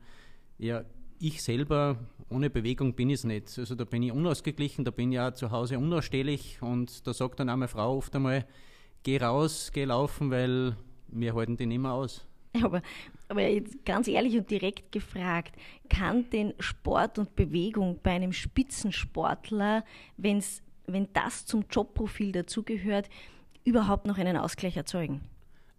ja, 0.57 0.83
ich 1.19 1.41
selber, 1.41 1.97
ohne 2.29 2.49
Bewegung 2.49 2.93
bin 2.93 3.09
ich 3.09 3.15
es 3.15 3.23
nicht. 3.23 3.57
Also 3.57 3.75
da 3.75 3.85
bin 3.85 4.03
ich 4.03 4.11
unausgeglichen, 4.11 4.83
da 4.85 4.91
bin 4.91 5.11
ich 5.11 5.15
ja 5.15 5.33
zu 5.33 5.51
Hause 5.51 5.77
unausstehlich 5.77 6.61
und 6.61 7.05
da 7.07 7.13
sagt 7.13 7.39
dann 7.39 7.49
auch 7.49 7.55
meine 7.55 7.67
Frau 7.67 7.97
oft 7.97 8.15
einmal, 8.15 8.45
geh 9.03 9.17
raus, 9.17 9.71
geh 9.73 9.85
laufen, 9.85 10.31
weil 10.31 10.75
wir 11.07 11.33
halten 11.33 11.57
den 11.57 11.71
immer 11.71 11.93
aus. 11.93 12.25
Aber, 12.63 12.81
aber 13.27 13.47
jetzt 13.47 13.85
ganz 13.85 14.07
ehrlich 14.07 14.37
und 14.37 14.49
direkt 14.49 14.91
gefragt, 14.91 15.55
kann 15.89 16.29
denn 16.29 16.53
Sport 16.59 17.19
und 17.19 17.35
Bewegung 17.35 17.99
bei 18.01 18.11
einem 18.11 18.31
Spitzensportler, 18.31 19.83
wenn's, 20.17 20.61
wenn 20.87 21.07
das 21.13 21.45
zum 21.45 21.65
Jobprofil 21.69 22.31
dazugehört, 22.31 23.09
überhaupt 23.65 24.05
noch 24.05 24.17
einen 24.17 24.37
Ausgleich 24.37 24.77
erzeugen? 24.77 25.21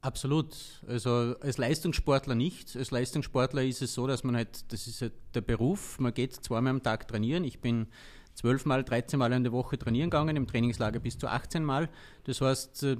Absolut. 0.03 0.55
Also 0.87 1.35
als 1.41 1.59
Leistungssportler 1.59 2.35
nicht. 2.35 2.77
Als 2.77 2.91
Leistungssportler 2.91 3.65
ist 3.65 3.83
es 3.83 3.95
so, 3.95 4.07
dass 4.07 4.23
man 4.23 4.37
halt, 4.37 4.71
das 4.73 4.87
ist 4.87 5.01
halt 5.01 5.15
der 5.35 5.41
Beruf, 5.41 5.99
man 5.99 6.13
geht 6.13 6.35
zweimal 6.35 6.71
am 6.71 6.83
Tag 6.83 7.09
trainieren. 7.09 7.45
Ich 7.45 7.61
bin 7.61 7.87
zwölfmal, 8.35 8.85
13 8.85 9.19
Mal 9.19 9.33
in 9.33 9.43
der 9.43 9.53
Woche 9.53 9.79
trainieren 9.79 10.11
gegangen, 10.11 10.37
im 10.37 10.47
Trainingslager 10.47 11.01
bis 11.01 11.19
zu 11.19 11.27
18 11.27 11.65
Mal. 11.65 11.89
Das 12.25 12.41
heißt, 12.41 12.83
äh, 12.85 12.97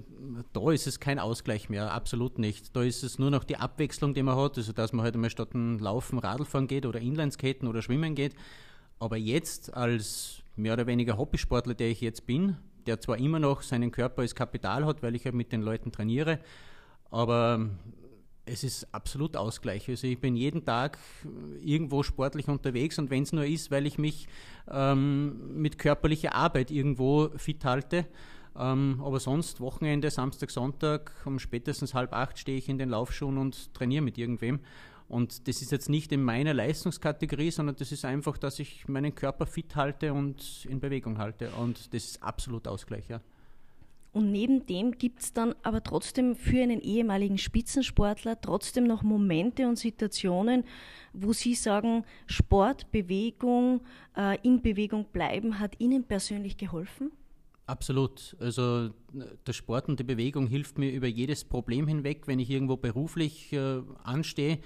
da 0.53 0.71
ist 0.73 0.87
es 0.87 0.99
kein 0.99 1.19
Ausgleich 1.19 1.69
mehr, 1.69 1.93
absolut 1.93 2.39
nicht. 2.39 2.75
Da 2.75 2.83
ist 2.83 3.05
es 3.05 3.19
nur 3.19 3.31
noch 3.31 3.45
die 3.45 3.57
Abwechslung, 3.57 4.15
die 4.15 4.23
man 4.23 4.37
hat, 4.37 4.57
also 4.57 4.73
dass 4.73 4.93
man 4.93 5.05
halt 5.05 5.15
einmal 5.15 5.31
statt 5.31 5.55
ein 5.55 5.79
Laufen, 5.79 6.19
Radlfahren 6.19 6.67
geht 6.67 6.87
oder 6.87 7.01
Inlineskaten 7.01 7.69
oder 7.69 7.83
Schwimmen 7.83 8.15
geht. 8.15 8.35
Aber 8.99 9.17
jetzt 9.17 9.75
als 9.75 10.43
mehr 10.57 10.73
oder 10.73 10.87
weniger 10.87 11.19
Hobbysportler, 11.19 11.75
der 11.75 11.91
ich 11.91 12.01
jetzt 12.01 12.27
bin, 12.27 12.57
der 12.87 13.01
zwar 13.01 13.19
immer 13.19 13.39
noch 13.39 13.63
seinen 13.63 13.91
Körper 13.91 14.23
als 14.23 14.35
Kapital 14.35 14.87
hat, 14.87 15.03
weil 15.03 15.15
ich 15.15 15.25
ja 15.25 15.33
mit 15.33 15.53
den 15.53 15.63
Leuten 15.63 15.93
trainiere, 15.93 16.41
aber 17.11 17.69
es 18.47 18.63
ist 18.63 18.87
absolut 18.95 19.37
Ausgleich. 19.37 19.89
Also 19.89 20.07
ich 20.07 20.21
bin 20.21 20.37
jeden 20.37 20.65
Tag 20.65 20.99
irgendwo 21.61 22.03
sportlich 22.05 22.49
unterwegs 22.49 22.99
und 22.99 23.11
wenn 23.11 23.25
es 23.25 23.33
nur 23.33 23.45
ist, 23.45 23.71
weil 23.73 23.87
ich 23.87 23.99
mich 23.99 24.29
ähm, 24.71 25.61
mit 25.61 25.79
körperlicher 25.79 26.35
Arbeit 26.35 26.71
irgendwo 26.71 27.31
fit 27.37 27.65
halte. 27.65 28.07
Ähm, 28.59 29.03
aber 29.05 29.21
sonst 29.21 29.61
Wochenende, 29.61 30.11
Samstag, 30.11 30.51
Sonntag, 30.51 31.13
um 31.25 31.39
spätestens 31.39 31.93
halb 31.93 32.13
acht 32.13 32.39
stehe 32.39 32.57
ich 32.57 32.69
in 32.69 32.79
den 32.79 32.89
Laufschuhen 32.89 33.37
und 33.37 33.75
trainiere 33.75 34.03
mit 34.03 34.17
irgendwem. 34.17 34.61
Und 35.09 35.47
das 35.47 35.63
ist 35.63 35.71
jetzt 35.71 35.89
nicht 35.89 36.11
in 36.11 36.23
meiner 36.23 36.53
Leistungskategorie, 36.53 37.51
sondern 37.51 37.77
das 37.77 37.93
ist 37.93 38.05
einfach, 38.05 38.39
dass 38.39 38.59
ich 38.59 38.89
meinen 38.89 39.15
Körper 39.15 39.47
fit 39.47 39.77
halte 39.77 40.13
und 40.13 40.67
in 40.69 40.81
Bewegung 40.81 41.19
halte. 41.19 41.51
Und 41.51 41.95
das 41.95 42.05
ist 42.05 42.23
absolut 42.23 42.67
Ausgleich, 42.67 43.09
ja. 43.09 43.21
Und 44.13 44.33
neben 44.33 44.65
dem 44.65 44.93
gibt 44.93 45.21
es 45.21 45.35
dann 45.35 45.55
aber 45.63 45.83
trotzdem 45.83 46.37
für 46.37 46.63
einen 46.63 46.81
ehemaligen 46.81 47.37
Spitzensportler 47.37 48.41
trotzdem 48.41 48.85
noch 48.85 49.03
Momente 49.03 49.69
und 49.69 49.77
Situationen, 49.77 50.65
wo 51.13 51.35
Sie 51.35 51.55
sagen, 51.55 52.03
Sport, 52.27 52.91
Bewegung, 52.91 53.83
äh, 54.17 54.39
in 54.43 54.63
Bewegung 54.63 55.05
bleiben 55.13 55.61
hat 55.61 55.79
Ihnen 55.81 56.05
persönlich 56.05 56.57
geholfen? 56.57 57.13
Absolut. 57.67 58.37
Also 58.41 58.89
der 59.47 59.53
Sport 59.53 59.89
und 59.89 60.01
die 60.01 60.05
Bewegung 60.05 60.47
hilft 60.47 60.79
mir 60.79 60.91
über 60.93 61.09
jedes 61.09 61.45
Problem 61.45 61.87
hinweg, 61.87 62.23
wenn 62.27 62.39
ich 62.39 62.49
irgendwo 62.49 62.79
beruflich 62.79 63.53
äh, 63.53 63.83
anstehe 64.03 64.61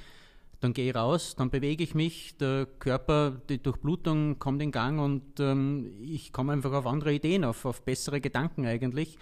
dann 0.61 0.75
gehe 0.75 0.91
ich 0.91 0.95
raus, 0.95 1.35
dann 1.37 1.51
bewege 1.51 1.83
ich 1.83 1.95
mich, 1.95 2.37
der 2.37 2.67
Körper, 2.79 3.41
die 3.49 3.63
Durchblutung 3.63 4.39
kommt 4.39 4.63
in 4.63 4.71
Gang 4.71 5.01
und 5.01 5.41
ähm, 5.41 5.95
ich 6.03 6.33
komme 6.33 6.53
einfach 6.53 6.73
auf 6.73 6.87
andere 6.87 7.15
Ideen, 7.15 7.45
auf, 7.45 7.65
auf 7.65 7.83
bessere 7.83 8.21
Gedanken 8.21 8.67
eigentlich. 8.67 9.17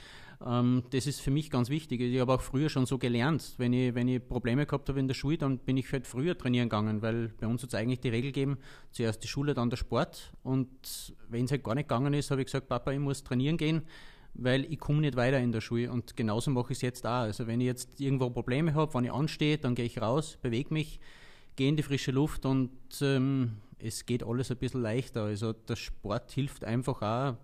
Ähm, 0.45 0.83
das 0.91 1.07
ist 1.07 1.21
für 1.21 1.31
mich 1.31 1.51
ganz 1.51 1.71
wichtig. 1.71 2.01
Ich 2.01 2.21
habe 2.21 2.33
auch 2.33 2.41
früher 2.41 2.69
schon 2.69 2.87
so 2.87 2.99
gelernt. 2.99 3.55
Wenn 3.57 3.73
ich, 3.73 3.95
wenn 3.95 4.09
ich 4.09 4.27
Probleme 4.27 4.67
gehabt 4.67 4.89
habe 4.89 4.99
in 4.99 5.07
der 5.07 5.15
Schule, 5.15 5.39
dann 5.39 5.59
bin 5.59 5.77
ich 5.77 5.91
halt 5.93 6.07
früher 6.09 6.37
trainieren 6.37 6.69
gegangen, 6.69 7.03
weil 7.03 7.29
bei 7.41 7.47
uns 7.47 7.63
hat 7.63 7.69
es 7.69 7.75
eigentlich 7.75 8.01
die 8.01 8.09
Regel 8.09 8.33
gegeben, 8.33 8.59
zuerst 8.91 9.23
die 9.23 9.29
Schule, 9.29 9.55
dann 9.55 9.71
der 9.71 9.77
Sport. 9.77 10.33
Und 10.43 10.69
wenn 11.29 11.45
es 11.45 11.53
halt 11.53 11.63
gar 11.63 11.77
nicht 11.77 11.89
gegangen 11.89 12.15
ist, 12.15 12.33
habe 12.33 12.41
ich 12.41 12.47
gesagt, 12.47 12.69
Papa, 12.69 12.91
ich 12.93 12.99
muss 13.01 13.23
trainieren 13.23 13.57
gehen 13.57 13.83
weil 14.35 14.71
ich 14.73 14.79
komme 14.79 15.01
nicht 15.01 15.17
weiter 15.17 15.41
in 15.41 15.51
der 15.51 15.61
Schule 15.61 15.91
und 15.91 16.17
genauso 16.17 16.53
mache 16.53 16.73
ich 16.73 16.79
es 16.79 16.83
jetzt 16.83 17.07
auch. 17.07 17.23
Also 17.23 17.49
wenn 17.49 17.61
ich 17.61 17.67
jetzt 17.67 18.01
irgendwo 18.01 18.31
Probleme 18.31 18.73
habe, 18.75 18.95
wenn 18.95 19.05
ich 19.05 19.13
anstehe, 19.13 19.59
dann 19.59 19.75
gehe 19.75 19.85
ich 19.85 20.01
raus, 20.01 20.39
bewege 20.41 20.73
mich, 20.73 21.01
gehe 21.59 21.69
in 21.69 21.77
die 21.77 21.83
frische 21.83 22.13
Luft 22.13 22.47
und 22.47 22.71
ähm, 23.01 23.57
es 23.81 24.07
geht 24.07 24.23
alles 24.23 24.51
ein 24.53 24.59
bisschen 24.59 24.81
leichter. 24.81 25.25
Also 25.25 25.53
der 25.53 25.75
Sport 25.75 26.31
hilft 26.31 26.65
einfach 26.65 27.03
auch, 27.03 27.37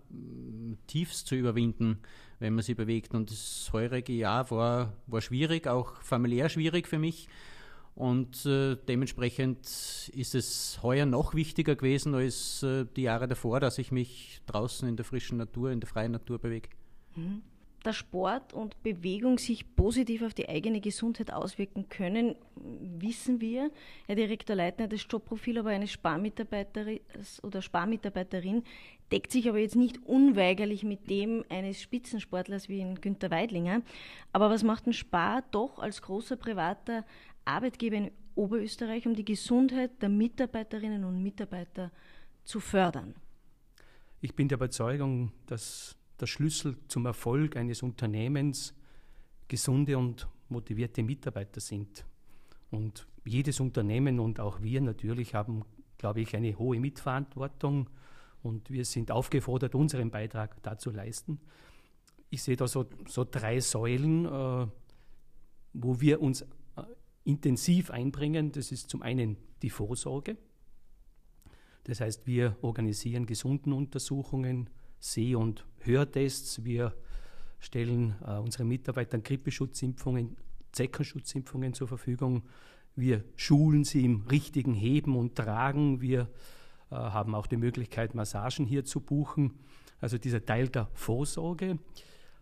Tiefs 0.87 1.25
zu 1.25 1.35
überwinden, 1.35 1.99
wenn 2.39 2.55
man 2.55 2.63
sich 2.63 2.77
bewegt. 2.77 3.13
Und 3.13 3.29
das 3.29 3.69
heurige 3.73 4.13
Jahr 4.13 4.49
war, 4.51 4.93
war 5.07 5.21
schwierig, 5.21 5.67
auch 5.67 6.01
familiär 6.01 6.47
schwierig 6.47 6.87
für 6.87 6.97
mich. 6.97 7.27
Und 7.93 8.45
äh, 8.45 8.77
dementsprechend 8.87 9.59
ist 10.13 10.33
es 10.33 10.79
heuer 10.81 11.05
noch 11.05 11.33
wichtiger 11.33 11.75
gewesen 11.75 12.15
als 12.15 12.63
äh, 12.63 12.85
die 12.95 13.03
Jahre 13.03 13.27
davor, 13.27 13.59
dass 13.59 13.77
ich 13.77 13.91
mich 13.91 14.41
draußen 14.45 14.87
in 14.87 14.95
der 14.95 15.05
frischen 15.05 15.37
Natur, 15.37 15.71
in 15.71 15.81
der 15.81 15.89
freien 15.89 16.13
Natur 16.13 16.39
bewege. 16.39 16.69
Mhm 17.15 17.41
dass 17.85 17.95
Sport 17.95 18.53
und 18.53 18.81
Bewegung 18.81 19.37
sich 19.37 19.75
positiv 19.75 20.23
auf 20.23 20.33
die 20.33 20.49
eigene 20.49 20.81
Gesundheit 20.81 21.31
auswirken 21.31 21.87
können, 21.89 22.35
wissen 22.55 23.41
wir. 23.41 23.71
Herr 24.07 24.15
Direktor 24.15 24.55
Leitner, 24.55 24.87
das 24.87 25.05
Jobprofil 25.09 25.59
aber 25.59 25.69
eines 25.69 25.91
Sparmitarbeiterin 25.91 26.99
oder 27.43 27.61
Sparmitarbeiterin 27.61 28.63
deckt 29.11 29.31
sich 29.31 29.47
aber 29.47 29.59
jetzt 29.59 29.75
nicht 29.75 29.99
unweigerlich 30.05 30.83
mit 30.83 31.09
dem 31.09 31.45
eines 31.49 31.81
Spitzensportlers 31.81 32.69
wie 32.69 32.79
in 32.79 32.95
Günter 32.95 33.29
Weidlinger. 33.29 33.81
Aber 34.33 34.49
was 34.49 34.63
macht 34.63 34.87
ein 34.87 34.93
Spar 34.93 35.43
doch 35.51 35.77
als 35.79 36.01
großer 36.01 36.37
privater 36.37 37.05
Arbeitgeber 37.45 37.97
in 37.97 38.11
Oberösterreich, 38.33 39.05
um 39.05 39.15
die 39.15 39.25
Gesundheit 39.25 40.01
der 40.01 40.09
Mitarbeiterinnen 40.09 41.03
und 41.03 41.21
Mitarbeiter 41.21 41.91
zu 42.43 42.59
fördern? 42.59 43.13
Ich 44.21 44.33
bin 44.33 44.47
der 44.47 44.57
Überzeugung, 44.57 45.31
dass 45.45 45.95
der 46.19 46.27
Schlüssel 46.27 46.77
zum 46.87 47.05
Erfolg 47.05 47.55
eines 47.55 47.83
Unternehmens 47.83 48.73
gesunde 49.47 49.97
und 49.97 50.27
motivierte 50.49 51.03
Mitarbeiter 51.03 51.59
sind. 51.59 52.05
Und 52.71 53.07
jedes 53.25 53.59
Unternehmen 53.59 54.19
und 54.19 54.39
auch 54.39 54.61
wir 54.61 54.81
natürlich 54.81 55.33
haben, 55.33 55.63
glaube 55.97 56.21
ich, 56.21 56.35
eine 56.35 56.57
hohe 56.57 56.79
Mitverantwortung 56.79 57.89
und 58.43 58.69
wir 58.69 58.85
sind 58.85 59.11
aufgefordert, 59.11 59.75
unseren 59.75 60.11
Beitrag 60.11 60.61
dazu 60.61 60.91
leisten. 60.91 61.39
Ich 62.29 62.43
sehe 62.43 62.55
da 62.55 62.67
so, 62.67 62.85
so 63.07 63.25
drei 63.29 63.59
Säulen, 63.59 64.25
äh, 64.25 64.67
wo 65.73 66.01
wir 66.01 66.21
uns 66.21 66.41
äh, 66.41 66.45
intensiv 67.23 67.89
einbringen. 67.91 68.51
Das 68.51 68.71
ist 68.71 68.89
zum 68.89 69.01
einen 69.01 69.37
die 69.61 69.69
Vorsorge. 69.69 70.37
Das 71.85 72.01
heißt, 72.01 72.25
wir 72.27 72.57
organisieren 72.61 73.25
Gesundenuntersuchungen, 73.25 74.69
Seh- 75.05 75.35
und 75.35 75.65
Hörtests. 75.81 76.63
Wir 76.63 76.95
stellen 77.59 78.15
äh, 78.25 78.37
unseren 78.37 78.67
Mitarbeitern 78.67 79.21
Grippeschutzimpfungen, 79.21 80.35
Zeckenschutzimpfungen 80.71 81.73
zur 81.73 81.87
Verfügung. 81.87 82.41
Wir 82.95 83.23
schulen 83.35 83.83
sie 83.83 84.03
im 84.03 84.25
richtigen 84.31 84.73
Heben 84.73 85.15
und 85.15 85.35
Tragen. 85.35 86.01
Wir 86.01 86.21
äh, 86.89 86.95
haben 86.95 87.35
auch 87.35 87.45
die 87.45 87.57
Möglichkeit, 87.57 88.15
Massagen 88.15 88.65
hier 88.65 88.83
zu 88.83 88.99
buchen. 88.99 89.59
Also 90.01 90.17
dieser 90.17 90.43
Teil 90.43 90.69
der 90.69 90.89
Vorsorge. 90.93 91.77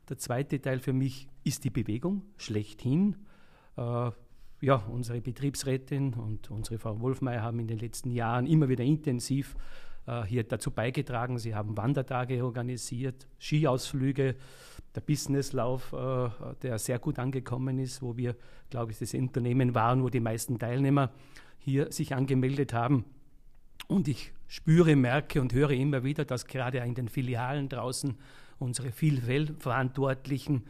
Der 0.08 0.18
zweite 0.18 0.62
Teil 0.62 0.80
für 0.80 0.94
mich 0.94 1.28
ist 1.44 1.66
die 1.66 1.70
Bewegung 1.70 2.24
schlechthin. 2.38 3.18
Äh, 3.76 4.12
ja, 4.62 4.76
unsere 4.76 5.20
Betriebsrätin 5.20 6.14
und 6.14 6.50
unsere 6.50 6.80
Frau 6.80 7.02
Wolfmeier 7.02 7.42
haben 7.42 7.60
in 7.60 7.68
den 7.68 7.80
letzten 7.80 8.10
Jahren 8.12 8.48
immer 8.48 8.70
wieder 8.70 8.86
intensiv 8.86 9.58
hier 10.28 10.44
dazu 10.44 10.72
beigetragen. 10.72 11.38
Sie 11.38 11.56
haben 11.56 11.78
Wandertage 11.78 12.44
organisiert, 12.44 13.28
Skiausflüge, 13.40 14.36
der 14.96 15.02
Businesslauf, 15.02 15.94
äh, 15.94 16.30
der 16.62 16.78
sehr 16.80 17.00
gut 17.00 17.20
angekommen 17.20 17.80
ist, 17.80 18.02
wo 18.02 18.18
wir, 18.18 18.36
glaube 18.70 18.92
ich, 18.92 19.00
das 19.00 19.14
Unternehmen 19.14 19.74
waren, 19.74 20.04
wo 20.04 20.10
die 20.10 20.20
meisten 20.20 20.60
Teilnehmer 20.60 21.12
hier 21.58 21.92
sich 21.92 22.14
angemeldet 22.14 22.74
haben. 22.74 23.06
Und 23.88 24.08
ich 24.08 24.34
spüre, 24.48 24.96
merke 24.96 25.42
und 25.42 25.54
höre 25.54 25.72
immer 25.72 26.04
wieder, 26.04 26.26
dass 26.26 26.46
gerade 26.46 26.80
in 26.80 26.96
den 26.96 27.10
Filialen 27.10 27.70
draußen 27.70 28.16
unsere 28.60 28.92
Vielfältverantwortlichen 28.92 30.58
äh, 30.58 30.70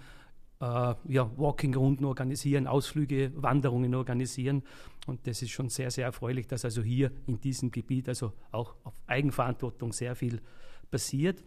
ja, 0.64 1.30
Walking-Runden 1.38 2.06
organisieren, 2.06 2.68
Ausflüge, 2.68 3.32
Wanderungen 3.36 3.96
organisieren. 3.96 4.64
Und 5.08 5.28
das 5.28 5.42
ist 5.42 5.52
schon 5.52 5.70
sehr, 5.70 5.92
sehr 5.92 6.06
erfreulich, 6.06 6.48
dass 6.48 6.64
also 6.64 6.82
hier 6.82 7.12
in 7.28 7.42
diesem 7.42 7.72
Gebiet 7.72 8.08
also 8.08 8.32
auch 8.52 8.76
auf 8.84 8.94
Eigenverantwortung 9.08 9.92
sehr 9.92 10.16
viel 10.16 10.42
passiert. 10.90 11.44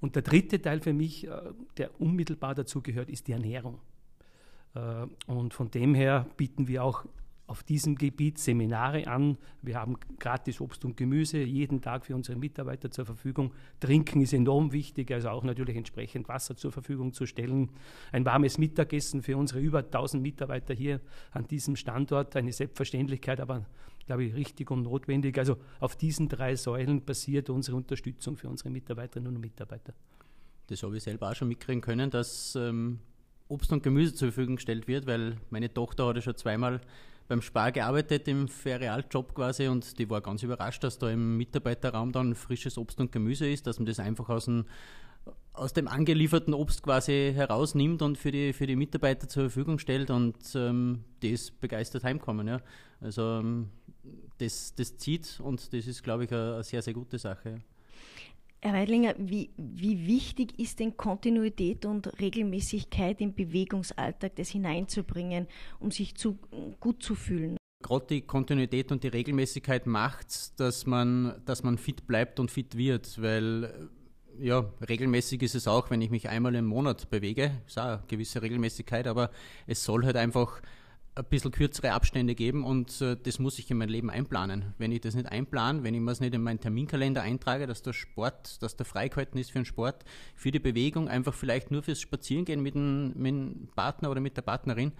Und 0.00 0.14
der 0.14 0.22
dritte 0.22 0.60
Teil 0.60 0.80
für 0.80 0.92
mich, 0.92 1.26
äh, 1.26 1.30
der 1.76 2.00
unmittelbar 2.00 2.54
dazu 2.54 2.82
gehört, 2.82 3.08
ist 3.08 3.28
die 3.28 3.32
Ernährung. 3.32 3.78
Äh, 4.74 5.06
und 5.26 5.54
von 5.54 5.70
dem 5.70 5.94
her 5.94 6.26
bieten 6.36 6.68
wir 6.68 6.84
auch 6.84 7.04
auf 7.46 7.62
diesem 7.62 7.94
Gebiet 7.94 8.38
Seminare 8.38 9.06
an. 9.06 9.38
Wir 9.62 9.76
haben 9.76 9.96
gratis 10.18 10.60
Obst 10.60 10.84
und 10.84 10.96
Gemüse 10.96 11.38
jeden 11.38 11.80
Tag 11.80 12.04
für 12.04 12.14
unsere 12.14 12.38
Mitarbeiter 12.38 12.90
zur 12.90 13.06
Verfügung. 13.06 13.52
Trinken 13.78 14.20
ist 14.20 14.32
enorm 14.32 14.72
wichtig, 14.72 15.12
also 15.12 15.28
auch 15.28 15.44
natürlich 15.44 15.76
entsprechend 15.76 16.28
Wasser 16.28 16.56
zur 16.56 16.72
Verfügung 16.72 17.12
zu 17.12 17.24
stellen. 17.26 17.70
Ein 18.10 18.24
warmes 18.24 18.58
Mittagessen 18.58 19.22
für 19.22 19.36
unsere 19.36 19.60
über 19.60 19.78
1000 19.78 20.22
Mitarbeiter 20.22 20.74
hier 20.74 21.00
an 21.30 21.46
diesem 21.46 21.76
Standort, 21.76 22.34
eine 22.34 22.52
Selbstverständlichkeit, 22.52 23.40
aber 23.40 23.64
glaube 24.06 24.24
ich 24.24 24.34
richtig 24.34 24.70
und 24.70 24.82
notwendig. 24.82 25.38
Also 25.38 25.56
auf 25.78 25.96
diesen 25.96 26.28
drei 26.28 26.56
Säulen 26.56 27.04
basiert 27.04 27.50
unsere 27.50 27.76
Unterstützung 27.76 28.36
für 28.36 28.48
unsere 28.48 28.70
Mitarbeiterinnen 28.70 29.34
und 29.34 29.40
Mitarbeiter. 29.40 29.94
Das 30.68 30.82
habe 30.82 30.96
ich 30.96 31.02
selber 31.02 31.30
auch 31.30 31.34
schon 31.34 31.48
mitkriegen 31.48 31.80
können, 31.80 32.10
dass 32.10 32.56
ähm, 32.56 32.98
Obst 33.48 33.72
und 33.72 33.82
Gemüse 33.82 34.14
zur 34.14 34.32
Verfügung 34.32 34.56
gestellt 34.56 34.88
wird, 34.88 35.06
weil 35.06 35.36
meine 35.50 35.72
Tochter 35.72 36.06
hat 36.06 36.16
ja 36.16 36.22
schon 36.22 36.36
zweimal 36.36 36.80
beim 37.28 37.42
Spar 37.42 37.72
gearbeitet 37.72 38.28
im 38.28 38.48
Ferialjob 38.48 39.34
quasi 39.34 39.68
und 39.68 39.98
die 39.98 40.08
war 40.08 40.20
ganz 40.20 40.42
überrascht, 40.42 40.84
dass 40.84 40.98
da 40.98 41.10
im 41.10 41.36
Mitarbeiterraum 41.36 42.12
dann 42.12 42.34
frisches 42.34 42.78
Obst 42.78 43.00
und 43.00 43.12
Gemüse 43.12 43.48
ist, 43.48 43.66
dass 43.66 43.78
man 43.78 43.86
das 43.86 43.98
einfach 43.98 44.28
aus 44.28 44.46
dem, 44.46 44.66
aus 45.52 45.72
dem 45.72 45.88
angelieferten 45.88 46.54
Obst 46.54 46.82
quasi 46.82 47.32
herausnimmt 47.34 48.02
und 48.02 48.18
für 48.18 48.30
die, 48.30 48.52
für 48.52 48.66
die 48.66 48.76
Mitarbeiter 48.76 49.28
zur 49.28 49.44
Verfügung 49.44 49.78
stellt 49.78 50.10
und 50.10 50.36
ähm, 50.54 51.04
die 51.22 51.30
ist 51.30 51.60
begeistert 51.60 52.04
heimkommen. 52.04 52.46
Ja. 52.46 52.60
Also 53.00 53.40
ähm, 53.40 53.70
das, 54.38 54.74
das 54.74 54.96
zieht 54.96 55.40
und 55.40 55.72
das 55.72 55.86
ist, 55.86 56.02
glaube 56.02 56.24
ich, 56.24 56.32
eine, 56.32 56.54
eine 56.54 56.64
sehr, 56.64 56.82
sehr 56.82 56.94
gute 56.94 57.18
Sache. 57.18 57.62
Herr 58.62 58.72
Weidlinger, 58.72 59.14
wie, 59.18 59.50
wie 59.56 60.06
wichtig 60.06 60.58
ist 60.58 60.80
denn 60.80 60.96
Kontinuität 60.96 61.84
und 61.84 62.18
Regelmäßigkeit 62.20 63.20
im 63.20 63.34
Bewegungsalltag 63.34 64.36
das 64.36 64.48
hineinzubringen, 64.48 65.46
um 65.78 65.90
sich 65.90 66.16
zu, 66.16 66.38
gut 66.80 67.02
zu 67.02 67.14
fühlen? 67.14 67.56
Gerade 67.82 68.06
die 68.06 68.22
Kontinuität 68.22 68.90
und 68.90 69.04
die 69.04 69.08
Regelmäßigkeit 69.08 69.86
macht, 69.86 70.58
dass 70.58 70.86
man, 70.86 71.40
dass 71.44 71.62
man 71.62 71.78
fit 71.78 72.06
bleibt 72.06 72.40
und 72.40 72.50
fit 72.50 72.76
wird, 72.76 73.20
weil 73.20 73.90
ja, 74.38 74.64
regelmäßig 74.88 75.42
ist 75.42 75.54
es 75.54 75.68
auch, 75.68 75.90
wenn 75.90 76.00
ich 76.00 76.10
mich 76.10 76.28
einmal 76.28 76.54
im 76.54 76.66
Monat 76.66 77.08
bewege, 77.10 77.62
ist 77.66 77.78
auch 77.78 77.84
eine 77.84 78.02
gewisse 78.08 78.42
Regelmäßigkeit, 78.42 79.06
aber 79.06 79.30
es 79.66 79.84
soll 79.84 80.04
halt 80.04 80.16
einfach 80.16 80.60
ein 81.16 81.24
bisschen 81.24 81.50
kürzere 81.50 81.92
Abstände 81.92 82.34
geben 82.34 82.62
und 82.62 83.00
äh, 83.00 83.16
das 83.20 83.38
muss 83.38 83.58
ich 83.58 83.70
in 83.70 83.78
mein 83.78 83.88
Leben 83.88 84.10
einplanen. 84.10 84.74
Wenn 84.76 84.92
ich 84.92 85.00
das 85.00 85.14
nicht 85.14 85.26
einplane, 85.26 85.82
wenn 85.82 85.94
ich 85.94 86.00
mir 86.00 86.10
es 86.10 86.20
nicht 86.20 86.34
in 86.34 86.42
meinen 86.42 86.60
Terminkalender 86.60 87.22
eintrage, 87.22 87.66
dass 87.66 87.82
der 87.82 87.94
Sport, 87.94 88.62
dass 88.62 88.76
der 88.76 88.84
freigehalten 88.84 89.40
ist 89.40 89.50
für 89.50 89.58
den 89.58 89.64
Sport, 89.64 90.04
für 90.34 90.50
die 90.50 90.58
Bewegung, 90.58 91.08
einfach 91.08 91.32
vielleicht 91.32 91.70
nur 91.70 91.82
fürs 91.82 92.00
Spazierengehen 92.00 92.62
mit 92.62 92.74
dem, 92.74 93.14
mit 93.14 93.32
dem 93.32 93.68
Partner 93.74 94.10
oder 94.10 94.20
mit 94.20 94.36
der 94.36 94.42
Partnerin, 94.42 94.92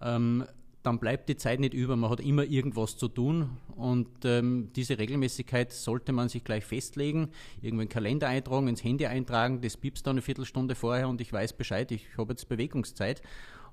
ähm, 0.00 0.44
dann 0.82 0.98
bleibt 0.98 1.28
die 1.28 1.36
Zeit 1.36 1.60
nicht 1.60 1.74
über. 1.74 1.94
Man 1.94 2.10
hat 2.10 2.18
immer 2.18 2.42
irgendwas 2.42 2.96
zu 2.96 3.06
tun 3.06 3.50
und 3.76 4.08
ähm, 4.24 4.70
diese 4.74 4.98
Regelmäßigkeit 4.98 5.72
sollte 5.72 6.12
man 6.12 6.28
sich 6.28 6.42
gleich 6.42 6.64
festlegen, 6.64 7.28
den 7.62 7.88
Kalender 7.88 8.26
eintragen, 8.26 8.66
ins 8.66 8.82
Handy 8.82 9.06
eintragen, 9.06 9.60
das 9.60 9.76
piepst 9.76 10.04
dann 10.08 10.14
eine 10.14 10.22
Viertelstunde 10.22 10.74
vorher 10.74 11.08
und 11.08 11.20
ich 11.20 11.32
weiß 11.32 11.52
Bescheid, 11.52 11.92
ich 11.92 12.08
habe 12.18 12.32
jetzt 12.32 12.48
Bewegungszeit 12.48 13.22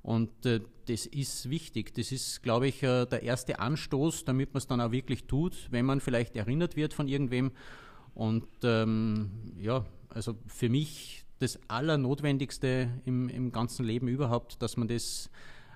und 0.01 0.45
äh, 0.45 0.61
das 0.87 1.05
ist 1.05 1.49
wichtig. 1.49 1.93
Das 1.93 2.11
ist, 2.11 2.41
glaube 2.41 2.67
ich, 2.67 2.81
äh, 2.83 3.05
der 3.05 3.23
erste 3.23 3.59
Anstoß, 3.59 4.25
damit 4.25 4.53
man 4.53 4.59
es 4.59 4.67
dann 4.67 4.81
auch 4.81 4.91
wirklich 4.91 5.25
tut, 5.25 5.67
wenn 5.71 5.85
man 5.85 5.99
vielleicht 5.99 6.35
erinnert 6.35 6.75
wird 6.75 6.93
von 6.93 7.07
irgendwem. 7.07 7.51
Und 8.15 8.47
ähm, 8.63 9.29
ja, 9.59 9.85
also 10.09 10.35
für 10.47 10.69
mich 10.69 11.25
das 11.39 11.59
Allernotwendigste 11.67 12.89
im, 13.05 13.29
im 13.29 13.51
ganzen 13.51 13.85
Leben 13.85 14.07
überhaupt, 14.07 14.61
dass 14.61 14.77
man 14.77 14.87
das 14.87 15.29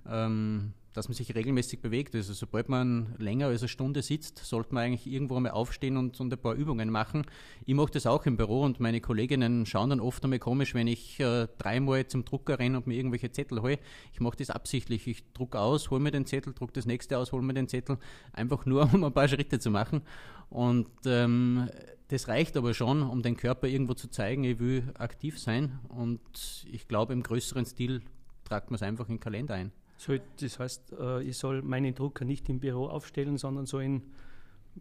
ähm, 0.10 0.74
dass 0.94 1.08
man 1.08 1.16
sich 1.16 1.34
regelmäßig 1.34 1.82
bewegt. 1.82 2.16
Also 2.16 2.34
sobald 2.34 2.70
man 2.70 3.16
länger 3.18 3.48
als 3.48 3.62
eine 3.62 3.68
Stunde 3.68 4.02
sitzt, 4.02 4.38
sollte 4.40 4.74
man 4.74 4.84
eigentlich 4.84 5.08
irgendwo 5.08 5.36
einmal 5.36 5.52
aufstehen 5.52 5.98
und, 5.98 6.20
und 6.20 6.32
ein 6.32 6.40
paar 6.40 6.54
Übungen 6.54 6.90
machen. 6.90 7.26
Ich 7.66 7.74
mache 7.74 7.92
das 7.92 8.06
auch 8.06 8.26
im 8.26 8.38
Büro 8.38 8.62
und 8.62 8.80
meine 8.80 9.02
Kolleginnen 9.02 9.66
schauen 9.66 9.90
dann 9.90 10.00
oft 10.00 10.24
einmal 10.24 10.40
komisch, 10.40 10.74
wenn 10.74 10.88
ich 10.88 11.20
äh, 11.20 11.48
dreimal 11.58 12.08
zum 12.08 12.26
Drucker 12.26 12.60
renne 12.60 12.78
und 12.78 12.88
mir 12.88 12.96
irgendwelche 12.96 13.32
Zettel 13.32 13.62
hole. 13.62 13.80
Ich 14.14 14.20
mache 14.20 14.38
das 14.38 14.50
absichtlich. 14.50 15.08
Ich 15.08 15.34
drucke 15.34 15.60
aus, 15.60 15.90
hole 15.90 16.02
mir 16.02 16.12
den 16.12 16.26
Zettel, 16.26 16.54
drucke 16.54 16.74
das 16.74 16.86
nächste 16.86 17.18
aus, 17.18 17.32
hole 17.32 17.44
mir 17.44 17.54
den 17.54 17.68
Zettel, 17.68 17.98
einfach 18.32 18.66
nur, 18.66 18.84
um 18.94 19.04
ein 19.04 19.14
paar 19.14 19.28
Schritte 19.28 19.60
zu 19.60 19.72
machen. 19.72 20.02
Und 20.50 20.88
ähm, 21.06 21.70
das 22.10 22.28
reicht 22.28 22.56
aber 22.58 22.76
schon, 22.76 23.02
um 23.02 23.24
den 23.24 23.38
Körper 23.38 23.68
irgendwo 23.68 23.96
zu 23.96 24.08
zeigen, 24.08 24.44
ich 24.44 24.60
will 24.60 24.92
aktiv 25.00 25.40
sein. 25.40 25.80
Und 25.90 26.66
ich 26.72 26.88
glaube, 26.88 27.14
im 27.14 27.24
größeren 27.24 27.66
Stil 27.66 28.02
tragt 28.44 28.70
man 28.70 28.76
es 28.76 28.84
einfach 28.84 29.10
in 29.10 29.16
den 29.16 29.20
Kalender 29.20 29.56
ein. 29.56 29.72
So, 30.04 30.14
das 30.42 30.60
heißt, 30.60 30.96
äh, 31.00 31.24
ich 31.24 31.38
soll 31.38 31.62
meinen 31.62 31.96
Drucker 31.96 32.26
nicht 32.26 32.50
im 32.50 32.60
Büro 32.60 32.88
aufstellen, 32.88 33.38
sondern 33.38 33.66
so 33.66 33.80
in 33.80 34.02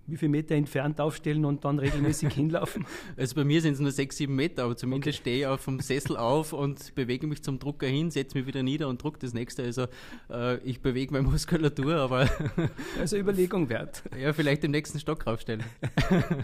wie 0.06 0.16
viele 0.16 0.30
Meter 0.30 0.56
entfernt 0.56 1.00
aufstellen 1.00 1.44
und 1.44 1.64
dann 1.64 1.78
regelmäßig 1.78 2.34
hinlaufen? 2.34 2.84
Also 3.16 3.36
bei 3.36 3.44
mir 3.44 3.60
sind 3.60 3.74
es 3.74 3.78
nur 3.78 3.92
sechs, 3.92 4.16
sieben 4.16 4.34
Meter, 4.34 4.64
aber 4.64 4.76
zumindest 4.76 5.20
okay. 5.20 5.20
stehe 5.20 5.38
ich 5.38 5.46
auf 5.46 5.64
dem 5.64 5.78
Sessel 5.78 6.16
auf 6.16 6.52
und 6.52 6.92
bewege 6.96 7.28
mich 7.28 7.40
zum 7.44 7.60
Drucker 7.60 7.86
hin, 7.86 8.10
setze 8.10 8.36
mich 8.36 8.48
wieder 8.48 8.64
nieder 8.64 8.88
und 8.88 9.00
drucke 9.00 9.20
das 9.20 9.32
nächste. 9.32 9.62
Also 9.62 9.86
äh, 10.28 10.58
ich 10.64 10.80
bewege 10.80 11.12
meine 11.12 11.28
Muskulatur, 11.28 11.94
aber. 11.98 12.28
also 12.98 13.16
Überlegung 13.16 13.68
wert. 13.68 14.02
Ja, 14.18 14.32
vielleicht 14.32 14.64
im 14.64 14.72
nächsten 14.72 14.98
Stock 14.98 15.24
raufstellen. 15.24 15.62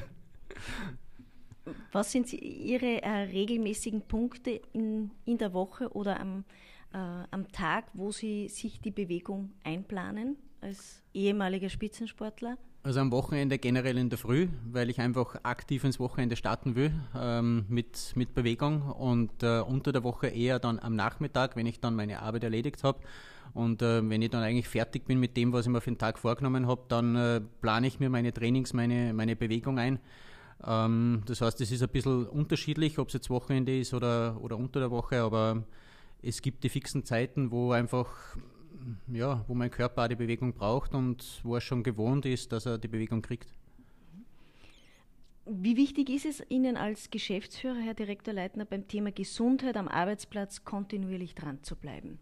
Was 1.90 2.12
sind 2.12 2.32
Ihre 2.32 3.02
äh, 3.02 3.22
regelmäßigen 3.24 4.02
Punkte 4.02 4.60
in, 4.72 5.10
in 5.24 5.36
der 5.36 5.52
Woche 5.52 5.90
oder 5.94 6.20
am 6.20 6.44
am 6.92 7.48
Tag, 7.52 7.84
wo 7.92 8.12
Sie 8.12 8.48
sich 8.48 8.80
die 8.80 8.90
Bewegung 8.90 9.52
einplanen 9.62 10.36
als 10.60 11.02
ehemaliger 11.12 11.68
Spitzensportler? 11.68 12.56
Also 12.84 13.00
am 13.00 13.10
Wochenende 13.10 13.58
generell 13.58 13.98
in 13.98 14.08
der 14.08 14.18
Früh, 14.18 14.48
weil 14.64 14.88
ich 14.88 15.00
einfach 15.00 15.36
aktiv 15.42 15.84
ins 15.84 15.98
Wochenende 15.98 16.36
starten 16.36 16.76
will 16.76 16.92
ähm, 17.14 17.66
mit, 17.68 18.12
mit 18.14 18.34
Bewegung 18.34 18.82
und 18.82 19.42
äh, 19.42 19.60
unter 19.60 19.92
der 19.92 20.04
Woche 20.04 20.28
eher 20.28 20.58
dann 20.58 20.78
am 20.78 20.94
Nachmittag, 20.94 21.56
wenn 21.56 21.66
ich 21.66 21.80
dann 21.80 21.96
meine 21.96 22.22
Arbeit 22.22 22.44
erledigt 22.44 22.84
habe. 22.84 23.00
Und 23.52 23.82
äh, 23.82 24.08
wenn 24.08 24.22
ich 24.22 24.30
dann 24.30 24.42
eigentlich 24.42 24.68
fertig 24.68 25.06
bin 25.06 25.18
mit 25.18 25.36
dem, 25.36 25.52
was 25.52 25.66
ich 25.66 25.72
mir 25.72 25.80
für 25.80 25.90
den 25.90 25.98
Tag 25.98 26.18
vorgenommen 26.18 26.66
habe, 26.66 26.82
dann 26.88 27.16
äh, 27.16 27.40
plane 27.60 27.88
ich 27.88 27.98
mir 27.98 28.10
meine 28.10 28.32
Trainings, 28.32 28.72
meine, 28.72 29.12
meine 29.12 29.36
Bewegung 29.36 29.78
ein. 29.78 29.98
Ähm, 30.64 31.22
das 31.26 31.40
heißt, 31.40 31.60
es 31.60 31.72
ist 31.72 31.82
ein 31.82 31.88
bisschen 31.88 32.26
unterschiedlich, 32.26 32.98
ob 32.98 33.08
es 33.08 33.14
jetzt 33.14 33.28
Wochenende 33.28 33.76
ist 33.76 33.92
oder, 33.92 34.38
oder 34.40 34.56
unter 34.56 34.80
der 34.80 34.90
Woche, 34.90 35.20
aber 35.20 35.64
es 36.22 36.42
gibt 36.42 36.64
die 36.64 36.68
fixen 36.68 37.04
Zeiten, 37.04 37.50
wo 37.50 37.72
einfach, 37.72 38.36
ja, 39.08 39.44
wo 39.46 39.54
mein 39.54 39.70
Körper 39.70 40.08
die 40.08 40.16
Bewegung 40.16 40.52
braucht 40.52 40.94
und 40.94 41.40
wo 41.42 41.54
er 41.54 41.60
schon 41.60 41.82
gewohnt 41.82 42.26
ist, 42.26 42.52
dass 42.52 42.66
er 42.66 42.78
die 42.78 42.88
Bewegung 42.88 43.22
kriegt. 43.22 43.48
Wie 45.50 45.76
wichtig 45.78 46.10
ist 46.10 46.26
es 46.26 46.42
Ihnen 46.50 46.76
als 46.76 47.10
Geschäftsführer, 47.10 47.78
Herr 47.78 47.94
Direktor 47.94 48.34
Leitner, 48.34 48.66
beim 48.66 48.86
Thema 48.86 49.12
Gesundheit 49.12 49.78
am 49.78 49.88
Arbeitsplatz 49.88 50.64
kontinuierlich 50.64 51.34
dran 51.34 51.62
zu 51.62 51.74
bleiben? 51.74 52.18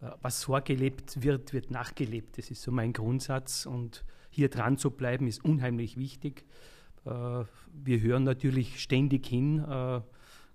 Äh, 0.00 0.10
was 0.20 0.44
vorgelebt 0.44 1.22
wird, 1.22 1.52
wird 1.52 1.70
nachgelebt. 1.70 2.38
Das 2.38 2.50
ist 2.50 2.62
so 2.62 2.72
mein 2.72 2.92
Grundsatz. 2.92 3.66
Und 3.66 4.04
hier 4.30 4.48
dran 4.48 4.78
zu 4.78 4.90
bleiben, 4.90 5.28
ist 5.28 5.44
unheimlich 5.44 5.96
wichtig. 5.96 6.44
Äh, 7.04 7.10
wir 7.10 8.00
hören 8.00 8.24
natürlich 8.24 8.80
ständig 8.80 9.26
hin, 9.26 9.60
äh, 9.60 10.00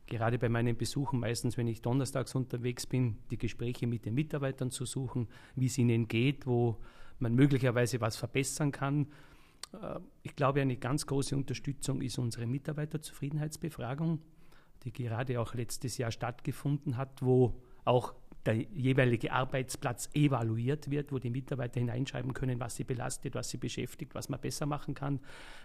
gerade 0.07 0.37
bei 0.37 0.49
meinen 0.49 0.77
Besuchen, 0.77 1.19
meistens 1.19 1.57
wenn 1.57 1.67
ich 1.67 1.81
donnerstags 1.81 2.35
unterwegs 2.35 2.85
bin, 2.85 3.17
die 3.31 3.37
Gespräche 3.37 3.87
mit 3.87 4.05
den 4.05 4.13
Mitarbeitern 4.13 4.71
zu 4.71 4.85
suchen, 4.85 5.27
wie 5.55 5.67
es 5.67 5.77
ihnen 5.77 6.07
geht, 6.07 6.45
wo 6.45 6.77
man 7.19 7.35
möglicherweise 7.35 8.01
was 8.01 8.15
verbessern 8.15 8.71
kann. 8.71 9.07
Äh, 9.73 9.99
ich 10.21 10.35
glaube, 10.35 10.61
eine 10.61 10.77
ganz 10.77 11.05
große 11.07 11.35
Unterstützung 11.35 12.01
ist 12.01 12.17
unsere 12.17 12.45
Mitarbeiterzufriedenheitsbefragung, 12.45 14.19
die 14.83 14.91
gerade 14.91 15.39
auch 15.39 15.53
letztes 15.53 15.97
Jahr 15.97 16.11
stattgefunden 16.11 16.97
hat, 16.97 17.21
wo 17.21 17.55
auch 17.85 18.13
der 18.45 18.55
jeweilige 18.55 19.31
Arbeitsplatz 19.31 20.09
evaluiert 20.13 20.89
wird, 20.89 21.13
wo 21.13 21.19
die 21.19 21.29
Mitarbeiter 21.29 21.79
hineinschreiben 21.79 22.33
können, 22.33 22.59
was 22.59 22.75
sie 22.75 22.83
belastet, 22.83 23.35
was 23.35 23.49
sie 23.49 23.57
beschäftigt, 23.57 24.13
was 24.15 24.27
man 24.27 24.41
besser 24.41 24.65
machen 24.65 24.93
kann. 24.93 25.21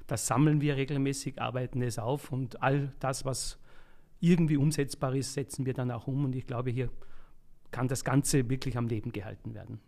Das 0.06 0.28
sammeln 0.28 0.60
wir 0.60 0.76
regelmäßig, 0.76 1.40
arbeiten 1.40 1.82
es 1.82 1.98
auf 1.98 2.30
und 2.30 2.62
all 2.62 2.92
das, 3.00 3.24
was 3.24 3.58
irgendwie 4.20 4.56
umsetzbar 4.56 5.14
ist, 5.14 5.34
setzen 5.34 5.66
wir 5.66 5.74
dann 5.74 5.90
auch 5.90 6.06
um. 6.06 6.24
Und 6.24 6.34
ich 6.34 6.46
glaube, 6.46 6.70
hier 6.70 6.90
kann 7.70 7.88
das 7.88 8.04
Ganze 8.04 8.48
wirklich 8.48 8.76
am 8.76 8.88
Leben 8.88 9.12
gehalten 9.12 9.54
werden. 9.54 9.80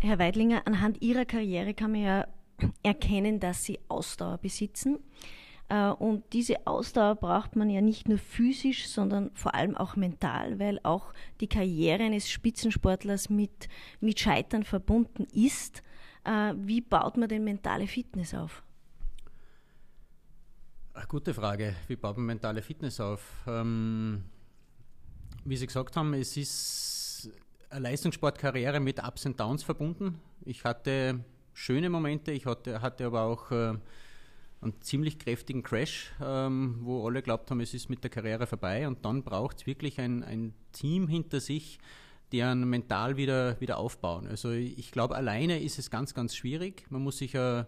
Herr 0.00 0.18
Weidlinger, 0.18 0.66
anhand 0.66 1.00
Ihrer 1.00 1.24
Karriere 1.24 1.74
kann 1.74 1.92
man 1.92 2.02
ja 2.02 2.26
erkennen, 2.82 3.38
dass 3.38 3.64
Sie 3.64 3.78
Ausdauer 3.88 4.38
besitzen. 4.38 4.98
Äh, 5.68 5.90
und 5.90 6.24
diese 6.32 6.66
Ausdauer 6.66 7.14
braucht 7.14 7.56
man 7.56 7.70
ja 7.70 7.80
nicht 7.80 8.08
nur 8.08 8.18
physisch, 8.18 8.88
sondern 8.88 9.30
vor 9.34 9.54
allem 9.54 9.76
auch 9.76 9.96
mental, 9.96 10.58
weil 10.58 10.80
auch 10.82 11.12
die 11.40 11.48
Karriere 11.48 12.02
eines 12.02 12.28
Spitzensportlers 12.28 13.30
mit, 13.30 13.68
mit 14.00 14.18
Scheitern 14.18 14.64
verbunden 14.64 15.26
ist. 15.32 15.82
Äh, 16.24 16.54
wie 16.56 16.80
baut 16.80 17.16
man 17.16 17.28
denn 17.28 17.44
mentale 17.44 17.86
Fitness 17.86 18.34
auf? 18.34 18.62
Gute 21.08 21.32
Frage. 21.32 21.74
Wie 21.88 21.96
baut 21.96 22.16
man 22.18 22.26
mentale 22.26 22.60
Fitness 22.60 23.00
auf? 23.00 23.22
Ähm, 23.46 24.24
wie 25.44 25.56
Sie 25.56 25.66
gesagt 25.66 25.96
haben, 25.96 26.12
es 26.12 26.36
ist 26.36 27.30
eine 27.70 27.80
Leistungssportkarriere 27.80 28.78
mit 28.78 29.02
Ups 29.02 29.24
und 29.24 29.40
Downs 29.40 29.62
verbunden. 29.62 30.20
Ich 30.44 30.64
hatte 30.64 31.20
schöne 31.54 31.88
Momente, 31.88 32.32
ich 32.32 32.44
hatte, 32.44 32.82
hatte 32.82 33.06
aber 33.06 33.22
auch 33.22 33.50
äh, 33.50 33.74
einen 34.60 34.80
ziemlich 34.80 35.18
kräftigen 35.18 35.62
Crash, 35.62 36.12
ähm, 36.22 36.78
wo 36.82 37.06
alle 37.06 37.22
glaubt 37.22 37.50
haben, 37.50 37.60
es 37.60 37.72
ist 37.72 37.88
mit 37.88 38.02
der 38.04 38.10
Karriere 38.10 38.46
vorbei. 38.46 38.86
Und 38.86 39.04
dann 39.04 39.22
braucht 39.22 39.60
es 39.60 39.66
wirklich 39.66 39.98
ein, 39.98 40.22
ein 40.22 40.54
Team 40.72 41.08
hinter 41.08 41.40
sich, 41.40 41.78
deren 42.32 42.68
mental 42.68 43.16
wieder, 43.16 43.58
wieder 43.60 43.78
aufbauen. 43.78 44.26
Also 44.26 44.50
ich 44.50 44.92
glaube, 44.92 45.16
alleine 45.16 45.62
ist 45.62 45.78
es 45.78 45.90
ganz, 45.90 46.12
ganz 46.12 46.36
schwierig. 46.36 46.84
Man 46.90 47.02
muss 47.02 47.18
sich 47.18 47.34
äh, 47.34 47.64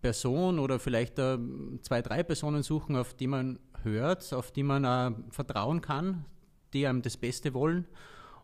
Person 0.00 0.58
oder 0.58 0.78
vielleicht 0.78 1.18
äh, 1.18 1.38
zwei, 1.82 2.02
drei 2.02 2.22
Personen 2.22 2.62
suchen, 2.62 2.96
auf 2.96 3.14
die 3.14 3.26
man 3.26 3.58
hört, 3.82 4.32
auf 4.32 4.52
die 4.52 4.62
man 4.62 4.84
äh, 4.84 5.12
vertrauen 5.30 5.80
kann, 5.80 6.24
die 6.72 6.86
einem 6.86 7.02
das 7.02 7.16
Beste 7.16 7.54
wollen. 7.54 7.86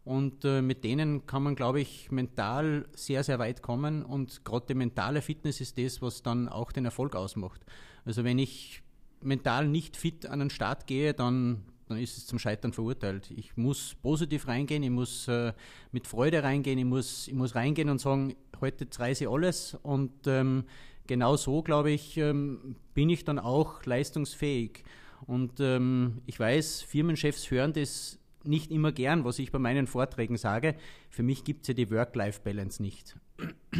Und 0.04 0.44
äh, 0.44 0.62
mit 0.62 0.84
denen 0.84 1.26
kann 1.26 1.42
man, 1.42 1.56
glaube 1.56 1.80
ich, 1.80 2.12
mental 2.12 2.86
sehr, 2.94 3.24
sehr 3.24 3.40
weit 3.40 3.60
kommen. 3.60 4.04
Und 4.04 4.44
gerade 4.44 4.66
die 4.68 4.74
mentale 4.74 5.20
Fitness 5.20 5.60
ist 5.60 5.76
das, 5.78 6.00
was 6.00 6.22
dann 6.22 6.48
auch 6.48 6.70
den 6.70 6.84
Erfolg 6.84 7.16
ausmacht. 7.16 7.66
Also 8.04 8.22
wenn 8.22 8.38
ich 8.38 8.82
mental 9.20 9.66
nicht 9.66 9.96
fit 9.96 10.26
an 10.26 10.38
den 10.38 10.50
Start 10.50 10.86
gehe, 10.86 11.12
dann, 11.12 11.64
dann 11.88 11.98
ist 11.98 12.16
es 12.18 12.26
zum 12.26 12.38
Scheitern 12.38 12.72
verurteilt. 12.72 13.32
Ich 13.32 13.56
muss 13.56 13.96
positiv 14.00 14.46
reingehen, 14.46 14.84
ich 14.84 14.90
muss 14.90 15.26
äh, 15.26 15.52
mit 15.90 16.06
Freude 16.06 16.44
reingehen, 16.44 16.78
ich 16.78 16.84
muss, 16.84 17.26
ich 17.26 17.34
muss 17.34 17.56
reingehen 17.56 17.88
und 17.88 18.00
sagen, 18.00 18.36
heute 18.60 18.86
reise 18.98 19.24
ich 19.24 19.30
alles 19.30 19.76
und 19.82 20.12
ähm, 20.26 20.66
genau 21.06 21.36
so, 21.36 21.62
glaube 21.62 21.90
ich, 21.90 22.16
ähm, 22.16 22.76
bin 22.94 23.10
ich 23.10 23.24
dann 23.24 23.38
auch 23.38 23.84
leistungsfähig. 23.84 24.84
Und 25.26 25.60
ähm, 25.60 26.22
ich 26.26 26.38
weiß, 26.38 26.82
Firmenchefs 26.82 27.50
hören 27.50 27.72
das 27.72 28.18
nicht 28.44 28.70
immer 28.70 28.92
gern, 28.92 29.24
was 29.24 29.38
ich 29.38 29.50
bei 29.50 29.58
meinen 29.58 29.86
Vorträgen 29.86 30.36
sage. 30.36 30.76
Für 31.10 31.22
mich 31.22 31.44
gibt 31.44 31.62
es 31.62 31.68
ja 31.68 31.74
die 31.74 31.90
Work-Life-Balance 31.90 32.82
nicht. 32.82 33.16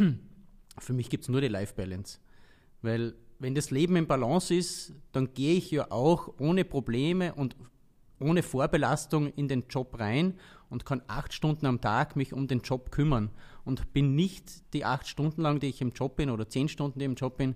Für 0.79 0.93
mich 0.93 1.09
gibt 1.09 1.23
es 1.23 1.29
nur 1.29 1.41
die 1.41 1.47
Life-Balance. 1.47 2.19
Weil 2.81 3.15
wenn 3.39 3.55
das 3.55 3.71
Leben 3.71 3.95
in 3.95 4.07
Balance 4.07 4.53
ist, 4.53 4.93
dann 5.11 5.33
gehe 5.33 5.55
ich 5.55 5.71
ja 5.71 5.91
auch 5.91 6.33
ohne 6.39 6.65
Probleme 6.65 7.33
und 7.33 7.55
ohne 8.19 8.43
Vorbelastung 8.43 9.27
in 9.33 9.47
den 9.47 9.65
Job 9.69 9.99
rein 9.99 10.33
und 10.69 10.85
kann 10.85 11.01
acht 11.07 11.33
Stunden 11.33 11.65
am 11.65 11.81
Tag 11.81 12.15
mich 12.15 12.33
um 12.33 12.47
den 12.47 12.61
Job 12.61 12.91
kümmern 12.91 13.29
und 13.63 13.93
bin 13.93 14.15
nicht 14.15 14.73
die 14.73 14.85
acht 14.85 15.07
Stunden 15.07 15.41
lang, 15.41 15.59
die 15.59 15.67
ich 15.67 15.81
im 15.81 15.91
Job 15.91 16.15
bin 16.15 16.29
oder 16.29 16.49
zehn 16.49 16.67
Stunden, 16.69 16.99
die 16.99 17.05
ich 17.05 17.11
im 17.11 17.15
Job 17.15 17.37
bin, 17.37 17.55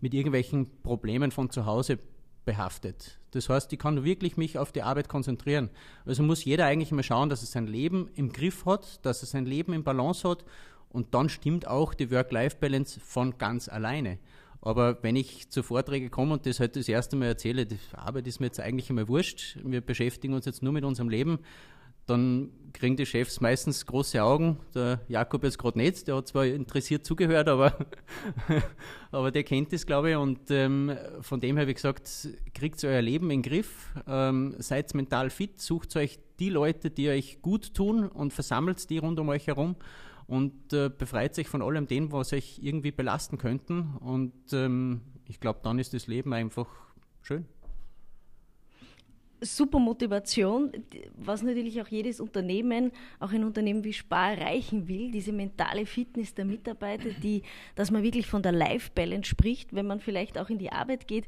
mit 0.00 0.14
irgendwelchen 0.14 0.68
Problemen 0.82 1.30
von 1.30 1.50
zu 1.50 1.66
Hause 1.66 1.98
behaftet. 2.44 3.18
Das 3.32 3.48
heißt, 3.48 3.72
ich 3.72 3.78
kann 3.78 4.04
wirklich 4.04 4.36
mich 4.36 4.58
auf 4.58 4.72
die 4.72 4.82
Arbeit 4.82 5.08
konzentrieren. 5.08 5.70
Also 6.04 6.22
muss 6.22 6.44
jeder 6.44 6.66
eigentlich 6.66 6.90
mal 6.90 7.02
schauen, 7.02 7.28
dass 7.28 7.42
er 7.42 7.46
sein 7.46 7.66
Leben 7.66 8.08
im 8.14 8.32
Griff 8.32 8.66
hat, 8.66 9.04
dass 9.04 9.22
er 9.22 9.26
sein 9.26 9.46
Leben 9.46 9.72
im 9.72 9.84
Balance 9.84 10.28
hat 10.28 10.44
und 10.88 11.14
dann 11.14 11.28
stimmt 11.28 11.66
auch 11.66 11.94
die 11.94 12.10
Work-Life-Balance 12.10 13.00
von 13.00 13.38
ganz 13.38 13.68
alleine. 13.68 14.18
Aber 14.62 15.02
wenn 15.02 15.16
ich 15.16 15.48
zu 15.48 15.62
Vorträgen 15.62 16.10
komme 16.10 16.34
und 16.34 16.46
das 16.46 16.60
halt 16.60 16.76
das 16.76 16.88
erste 16.88 17.16
Mal 17.16 17.26
erzähle, 17.26 17.66
die 17.66 17.78
Arbeit 17.92 18.26
ist 18.26 18.40
mir 18.40 18.46
jetzt 18.46 18.60
eigentlich 18.60 18.90
immer 18.90 19.08
wurscht, 19.08 19.56
wir 19.62 19.80
beschäftigen 19.80 20.34
uns 20.34 20.44
jetzt 20.44 20.62
nur 20.62 20.72
mit 20.72 20.84
unserem 20.84 21.08
Leben, 21.08 21.38
dann 22.06 22.50
kriegen 22.72 22.96
die 22.96 23.06
Chefs 23.06 23.40
meistens 23.40 23.86
große 23.86 24.22
Augen. 24.22 24.58
Der 24.74 25.00
Jakob 25.08 25.44
jetzt 25.44 25.58
gerade 25.58 25.78
nicht, 25.78 26.08
der 26.08 26.16
hat 26.16 26.28
zwar 26.28 26.44
interessiert 26.44 27.06
zugehört, 27.06 27.48
aber, 27.48 27.74
aber 29.12 29.30
der 29.30 29.44
kennt 29.44 29.72
das, 29.72 29.86
glaube 29.86 30.10
ich. 30.10 30.16
Und 30.16 30.50
ähm, 30.50 30.96
von 31.20 31.40
dem 31.40 31.56
her, 31.56 31.68
wie 31.68 31.74
gesagt, 31.74 32.28
kriegt 32.52 32.82
euer 32.84 33.00
Leben 33.00 33.30
in 33.30 33.42
den 33.42 33.50
Griff, 33.50 33.94
ähm, 34.08 34.56
seid 34.58 34.92
mental 34.94 35.30
fit, 35.30 35.60
sucht 35.60 35.94
euch 35.96 36.18
die 36.40 36.50
Leute, 36.50 36.90
die 36.90 37.08
euch 37.08 37.42
gut 37.42 37.74
tun 37.74 38.08
und 38.08 38.32
versammelt 38.32 38.90
die 38.90 38.98
rund 38.98 39.20
um 39.20 39.28
euch 39.28 39.46
herum 39.46 39.76
und 40.30 40.72
äh, 40.72 40.88
befreit 40.88 41.34
sich 41.34 41.48
von 41.48 41.60
allem 41.60 41.88
dem, 41.88 42.12
was 42.12 42.32
euch 42.32 42.60
irgendwie 42.62 42.92
belasten 42.92 43.36
könnten. 43.36 43.96
Und 43.96 44.52
ähm, 44.52 45.00
ich 45.26 45.40
glaube, 45.40 45.58
dann 45.64 45.80
ist 45.80 45.92
das 45.92 46.06
Leben 46.06 46.32
einfach 46.32 46.68
schön. 47.20 47.46
Super 49.40 49.78
Motivation, 49.78 50.70
was 51.16 51.42
natürlich 51.42 51.80
auch 51.80 51.88
jedes 51.88 52.20
Unternehmen, 52.20 52.92
auch 53.18 53.32
ein 53.32 53.44
Unternehmen 53.44 53.84
wie 53.84 53.92
Spar 53.92 54.32
erreichen 54.32 54.86
will, 54.88 55.10
diese 55.10 55.32
mentale 55.32 55.86
Fitness 55.86 56.34
der 56.34 56.44
Mitarbeiter, 56.44 57.10
die, 57.10 57.42
dass 57.74 57.90
man 57.90 58.02
wirklich 58.02 58.26
von 58.26 58.42
der 58.42 58.52
Life 58.52 58.90
Balance 58.94 59.30
spricht, 59.30 59.74
wenn 59.74 59.86
man 59.86 60.00
vielleicht 60.00 60.38
auch 60.38 60.50
in 60.50 60.58
die 60.58 60.72
Arbeit 60.72 61.08
geht. 61.08 61.26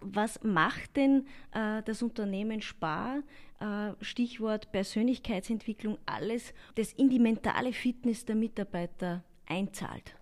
Was 0.00 0.42
macht 0.42 0.96
denn 0.96 1.26
äh, 1.52 1.82
das 1.82 2.02
Unternehmen 2.02 2.62
Spar, 2.62 3.22
äh, 3.60 3.92
Stichwort 4.00 4.72
Persönlichkeitsentwicklung, 4.72 5.98
alles, 6.06 6.54
das 6.74 6.92
in 6.94 7.08
die 7.08 7.18
mentale 7.18 7.72
Fitness 7.72 8.24
der 8.24 8.36
Mitarbeiter 8.36 9.22
einzahlt? 9.46 10.16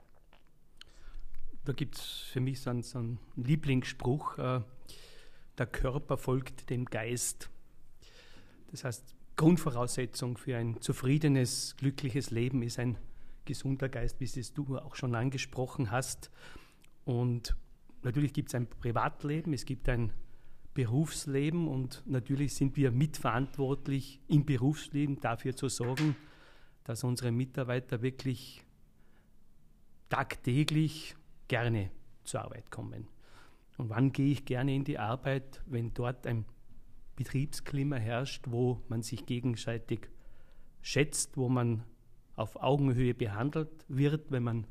Da 1.65 1.73
gibt 1.73 1.97
es 1.97 2.03
für 2.03 2.41
mich 2.41 2.61
so 2.61 2.71
einen, 2.71 2.83
so 2.83 2.99
einen 2.99 3.19
Lieblingsspruch, 3.37 4.39
äh, 4.39 4.61
der 5.59 5.67
Körper 5.67 6.17
folgt 6.17 6.71
dem 6.71 6.85
Geist. 6.87 7.51
Das 8.71 8.85
heißt, 8.85 9.15
Grundvoraussetzung 9.37 10.37
für 10.37 10.57
ein 10.57 10.81
zufriedenes, 10.81 11.77
glückliches 11.77 12.31
Leben 12.31 12.63
ist 12.63 12.79
ein 12.79 12.99
gesunder 13.45 13.89
Geist, 13.89 14.21
wie 14.21 14.25
es 14.25 14.55
du 14.55 14.79
auch 14.79 14.95
schon 14.95 15.15
angesprochen 15.15 15.91
hast. 15.91 16.31
Und 17.05 17.57
natürlich 18.03 18.33
gibt 18.33 18.49
es 18.51 18.55
ein 18.55 18.67
Privatleben, 18.67 19.53
es 19.53 19.65
gibt 19.65 19.89
ein 19.89 20.13
Berufsleben 20.75 21.69
und 21.69 22.03
natürlich 22.07 22.55
sind 22.55 22.77
wir 22.77 22.93
mitverantwortlich 22.93 24.21
im 24.29 24.47
Berufsleben 24.47 25.21
dafür 25.21 25.55
zu 25.55 25.69
sorgen, 25.69 26.17
dass 26.85 27.05
unsere 27.05 27.31
Mitarbeiter 27.31 28.01
wirklich 28.01 28.65
tagtäglich 30.09 31.15
gerne 31.49 31.91
zur 32.25 32.43
Arbeit 32.43 32.71
kommen. 32.71 33.12
Und 33.83 33.91
wann 33.91 34.13
gehe 34.13 34.31
ich 34.31 34.45
gerne 34.45 34.77
in 34.77 34.85
die 34.85 35.01
Arbeit, 35.01 35.61
wenn 35.67 35.93
dort 35.93 36.25
ein 36.29 36.45
Betriebsklima 37.17 37.97
herrscht, 37.97 38.45
wo 38.49 38.81
man 38.89 39.03
sich 39.03 39.27
gegenseitig 39.27 40.09
schätzt, 40.83 41.37
wo 41.37 41.49
man 41.49 41.83
auf 42.37 42.63
Augenhöhe 42.63 43.13
behandelt 43.13 43.85
wird, 43.89 44.31
wenn 44.31 44.45
man 44.45 44.67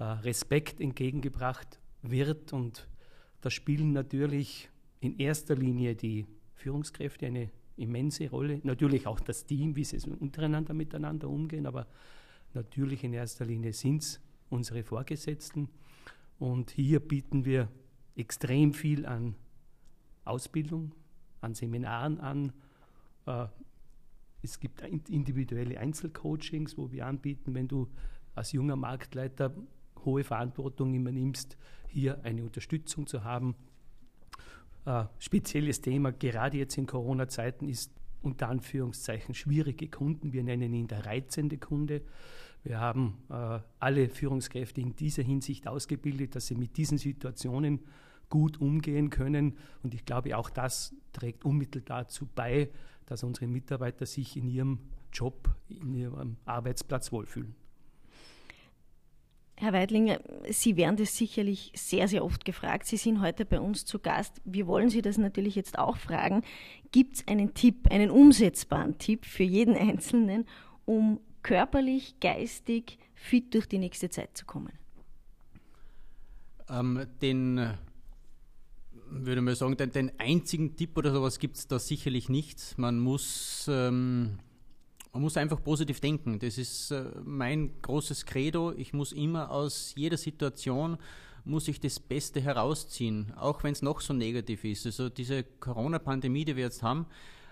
äh, 0.00 0.02
Respekt 0.02 0.80
entgegengebracht 0.80 1.78
wird. 2.02 2.52
Und 2.52 2.88
da 3.42 3.48
spielen 3.48 3.92
natürlich 3.92 4.68
in 4.98 5.20
erster 5.20 5.54
Linie 5.54 5.94
die 5.94 6.26
Führungskräfte 6.54 7.26
eine 7.26 7.48
immense 7.76 8.28
Rolle. 8.28 8.60
Natürlich 8.64 9.06
auch 9.06 9.20
das 9.20 9.46
Team, 9.46 9.76
wie 9.76 9.84
sie 9.84 9.98
untereinander 10.18 10.74
miteinander 10.74 11.28
umgehen, 11.28 11.64
aber 11.64 11.86
natürlich 12.54 13.04
in 13.04 13.12
erster 13.12 13.44
Linie 13.44 13.72
sind 13.72 14.02
es 14.02 14.20
unsere 14.50 14.82
Vorgesetzten. 14.82 15.68
Und 16.40 16.72
hier 16.72 16.98
bieten 16.98 17.44
wir 17.44 17.68
extrem 18.16 18.74
viel 18.74 19.06
an 19.06 19.34
Ausbildung, 20.24 20.94
an 21.40 21.54
Seminaren 21.54 22.20
an. 22.20 22.52
Äh, 23.26 23.46
es 24.42 24.58
gibt 24.58 24.82
individuelle 24.82 25.78
Einzelcoachings, 25.78 26.76
wo 26.76 26.90
wir 26.90 27.06
anbieten, 27.06 27.54
wenn 27.54 27.68
du 27.68 27.88
als 28.34 28.52
junger 28.52 28.76
Marktleiter 28.76 29.54
hohe 30.04 30.24
Verantwortung 30.24 30.94
übernimmst, 30.94 31.56
hier 31.88 32.24
eine 32.24 32.42
Unterstützung 32.42 33.06
zu 33.06 33.24
haben. 33.24 33.54
Äh, 34.84 35.04
spezielles 35.18 35.80
Thema, 35.80 36.10
gerade 36.12 36.58
jetzt 36.58 36.76
in 36.76 36.86
Corona-Zeiten, 36.86 37.68
ist 37.68 37.92
unter 38.20 38.48
Anführungszeichen 38.48 39.34
schwierige 39.34 39.88
Kunden. 39.88 40.32
Wir 40.32 40.42
nennen 40.42 40.72
ihn 40.72 40.88
der 40.88 41.06
reizende 41.06 41.58
Kunde. 41.58 42.02
Wir 42.64 42.80
haben 42.80 43.18
äh, 43.28 43.58
alle 43.80 44.08
Führungskräfte 44.08 44.80
in 44.80 44.94
dieser 44.94 45.22
Hinsicht 45.22 45.66
ausgebildet, 45.66 46.36
dass 46.36 46.46
sie 46.46 46.54
mit 46.54 46.76
diesen 46.76 46.98
Situationen 46.98 47.80
gut 48.28 48.60
umgehen 48.60 49.10
können. 49.10 49.58
Und 49.82 49.94
ich 49.94 50.04
glaube, 50.04 50.36
auch 50.36 50.48
das 50.48 50.94
trägt 51.12 51.44
unmittelbar 51.44 52.04
dazu 52.04 52.28
bei, 52.34 52.70
dass 53.06 53.24
unsere 53.24 53.46
Mitarbeiter 53.46 54.06
sich 54.06 54.36
in 54.36 54.48
ihrem 54.48 54.78
Job, 55.12 55.50
in 55.68 55.92
ihrem 55.92 56.36
Arbeitsplatz 56.44 57.12
wohlfühlen. 57.12 57.54
Herr 59.56 59.72
Weidlinger, 59.72 60.20
Sie 60.50 60.76
werden 60.76 60.96
das 60.96 61.16
sicherlich 61.16 61.72
sehr, 61.76 62.08
sehr 62.08 62.24
oft 62.24 62.44
gefragt. 62.44 62.86
Sie 62.86 62.96
sind 62.96 63.20
heute 63.20 63.44
bei 63.44 63.60
uns 63.60 63.84
zu 63.84 63.98
Gast. 63.98 64.40
Wir 64.44 64.66
wollen 64.66 64.88
Sie 64.88 65.02
das 65.02 65.18
natürlich 65.18 65.54
jetzt 65.54 65.78
auch 65.78 65.98
fragen. 65.98 66.42
Gibt 66.90 67.16
es 67.16 67.28
einen 67.28 67.54
Tipp, 67.54 67.88
einen 67.90 68.10
umsetzbaren 68.10 68.98
Tipp 68.98 69.26
für 69.26 69.44
jeden 69.44 69.76
Einzelnen, 69.76 70.46
um 70.84 71.20
körperlich, 71.42 72.18
geistig 72.20 72.98
fit 73.14 73.54
durch 73.54 73.66
die 73.66 73.78
nächste 73.78 74.10
Zeit 74.10 74.36
zu 74.36 74.44
kommen? 74.44 74.72
Ähm, 76.68 77.06
den 77.20 77.76
würde 79.10 79.40
mal 79.42 79.54
sagen, 79.54 79.76
den, 79.76 79.92
den, 79.92 80.12
einzigen 80.18 80.76
Tipp 80.76 80.96
oder 80.96 81.12
sowas 81.12 81.38
gibt 81.38 81.56
es 81.56 81.68
da 81.68 81.78
sicherlich 81.78 82.28
nicht. 82.28 82.78
Man 82.78 82.98
muss, 82.98 83.66
ähm, 83.68 84.38
man 85.12 85.22
muss 85.22 85.36
einfach 85.36 85.62
positiv 85.62 86.00
denken. 86.00 86.38
Das 86.38 86.58
ist 86.58 86.90
äh, 86.90 87.04
mein 87.24 87.80
großes 87.82 88.24
Credo. 88.24 88.72
Ich 88.72 88.92
muss 88.92 89.12
immer 89.12 89.50
aus 89.50 89.92
jeder 89.96 90.16
Situation 90.16 90.98
muss 91.44 91.68
ich 91.68 91.80
das 91.80 91.98
Beste 91.98 92.40
herausziehen, 92.40 93.32
auch 93.36 93.64
wenn 93.64 93.72
es 93.72 93.82
noch 93.82 94.00
so 94.00 94.14
negativ 94.14 94.64
ist. 94.64 94.86
Also 94.86 95.08
diese 95.08 95.42
Corona-Pandemie, 95.42 96.44
die 96.44 96.56
wir 96.56 96.64
jetzt 96.64 96.82
haben, 96.82 97.06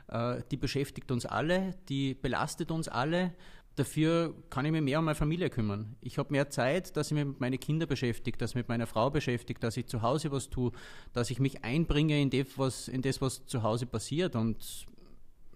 äh, 0.09 0.43
die 0.51 0.57
beschäftigt 0.57 1.11
uns 1.11 1.27
alle, 1.27 1.75
die 1.89 2.15
belastet 2.15 2.71
uns 2.71 2.89
alle. 2.89 3.35
Dafür 3.81 4.35
kann 4.51 4.67
ich 4.67 4.73
mich 4.73 4.83
mehr 4.83 4.99
um 4.99 5.07
meine 5.07 5.15
Familie 5.15 5.49
kümmern. 5.49 5.97
Ich 6.03 6.19
habe 6.19 6.33
mehr 6.33 6.51
Zeit, 6.51 6.99
dass 6.99 7.07
ich 7.07 7.15
mich 7.15 7.25
mit 7.25 7.41
meinen 7.41 7.59
Kindern 7.59 7.89
beschäftige, 7.89 8.37
dass 8.37 8.51
ich 8.51 8.57
mich 8.57 8.65
mit 8.65 8.69
meiner 8.69 8.87
Frau 8.87 9.09
beschäftige, 9.09 9.59
dass 9.59 9.75
ich 9.79 9.87
zu 9.87 10.03
Hause 10.03 10.31
was 10.31 10.51
tue, 10.51 10.73
dass 11.15 11.31
ich 11.31 11.41
mich 11.41 11.65
einbringe 11.65 12.21
in 12.21 12.29
das, 12.29 12.59
was, 12.59 12.89
in 12.89 13.01
das, 13.01 13.23
was 13.23 13.47
zu 13.47 13.63
Hause 13.63 13.87
passiert. 13.87 14.37
Und 14.37 14.85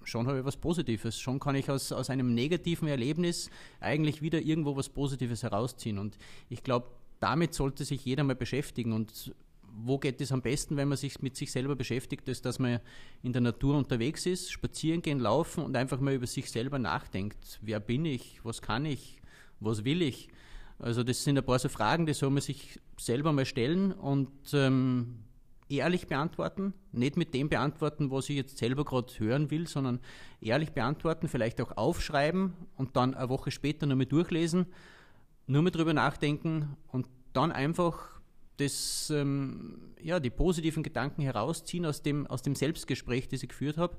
schon 0.04 0.26
habe 0.26 0.38
ich 0.38 0.44
was 0.46 0.56
Positives. 0.56 1.20
Schon 1.20 1.38
kann 1.38 1.54
ich 1.54 1.68
aus, 1.68 1.92
aus 1.92 2.08
einem 2.08 2.32
negativen 2.32 2.88
Erlebnis 2.88 3.50
eigentlich 3.78 4.22
wieder 4.22 4.40
irgendwo 4.40 4.74
was 4.74 4.88
Positives 4.88 5.42
herausziehen. 5.42 5.98
Und 5.98 6.16
ich 6.48 6.62
glaube, 6.62 6.86
damit 7.20 7.52
sollte 7.52 7.84
sich 7.84 8.06
jeder 8.06 8.24
mal 8.24 8.36
beschäftigen. 8.36 8.94
Und 8.94 9.34
wo 9.76 9.98
geht 9.98 10.20
es 10.20 10.32
am 10.32 10.42
besten, 10.42 10.76
wenn 10.76 10.88
man 10.88 10.98
sich 10.98 11.20
mit 11.22 11.36
sich 11.36 11.50
selber 11.50 11.76
beschäftigt, 11.76 12.28
ist, 12.28 12.44
dass 12.44 12.58
man 12.58 12.80
in 13.22 13.32
der 13.32 13.42
Natur 13.42 13.76
unterwegs 13.76 14.26
ist, 14.26 14.50
spazieren 14.50 15.02
gehen, 15.02 15.18
laufen 15.18 15.64
und 15.64 15.76
einfach 15.76 16.00
mal 16.00 16.14
über 16.14 16.26
sich 16.26 16.50
selber 16.50 16.78
nachdenkt. 16.78 17.58
Wer 17.62 17.80
bin 17.80 18.04
ich? 18.04 18.44
Was 18.44 18.62
kann 18.62 18.86
ich? 18.86 19.20
Was 19.60 19.84
will 19.84 20.02
ich? 20.02 20.28
Also 20.78 21.02
das 21.02 21.24
sind 21.24 21.38
ein 21.38 21.44
paar 21.44 21.58
so 21.58 21.68
Fragen, 21.68 22.06
die 22.06 22.14
soll 22.14 22.30
man 22.30 22.42
sich 22.42 22.80
selber 22.98 23.32
mal 23.32 23.46
stellen 23.46 23.92
und 23.92 24.30
ähm, 24.52 25.20
ehrlich 25.68 26.06
beantworten. 26.06 26.74
Nicht 26.92 27.16
mit 27.16 27.34
dem 27.34 27.48
beantworten, 27.48 28.10
was 28.10 28.28
ich 28.28 28.36
jetzt 28.36 28.58
selber 28.58 28.84
gerade 28.84 29.12
hören 29.18 29.50
will, 29.50 29.66
sondern 29.66 30.00
ehrlich 30.40 30.72
beantworten, 30.72 31.28
vielleicht 31.28 31.60
auch 31.60 31.76
aufschreiben 31.76 32.54
und 32.76 32.96
dann 32.96 33.14
eine 33.14 33.28
Woche 33.28 33.50
später 33.50 33.86
nur 33.86 33.96
mal 33.96 34.06
durchlesen, 34.06 34.66
nur 35.46 35.62
mal 35.62 35.70
drüber 35.70 35.94
nachdenken 35.94 36.76
und 36.88 37.08
dann 37.32 37.52
einfach 37.52 38.13
das, 38.56 39.10
ähm, 39.10 39.94
ja, 40.00 40.20
die 40.20 40.30
positiven 40.30 40.82
Gedanken 40.82 41.22
herausziehen 41.22 41.86
aus 41.86 42.02
dem, 42.02 42.26
aus 42.26 42.42
dem 42.42 42.54
Selbstgespräch, 42.54 43.28
das 43.28 43.42
ich 43.42 43.48
geführt 43.48 43.76
habe. 43.76 43.96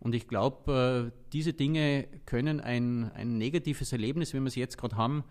Und 0.00 0.14
ich 0.14 0.28
glaube, 0.28 1.12
äh, 1.12 1.18
diese 1.32 1.52
Dinge 1.52 2.06
können 2.26 2.60
ein, 2.60 3.10
ein 3.12 3.38
negatives 3.38 3.92
Erlebnis, 3.92 4.32
wie 4.32 4.40
wir 4.40 4.46
es 4.46 4.54
jetzt 4.54 4.78
gerade 4.78 4.96
haben, 4.96 5.24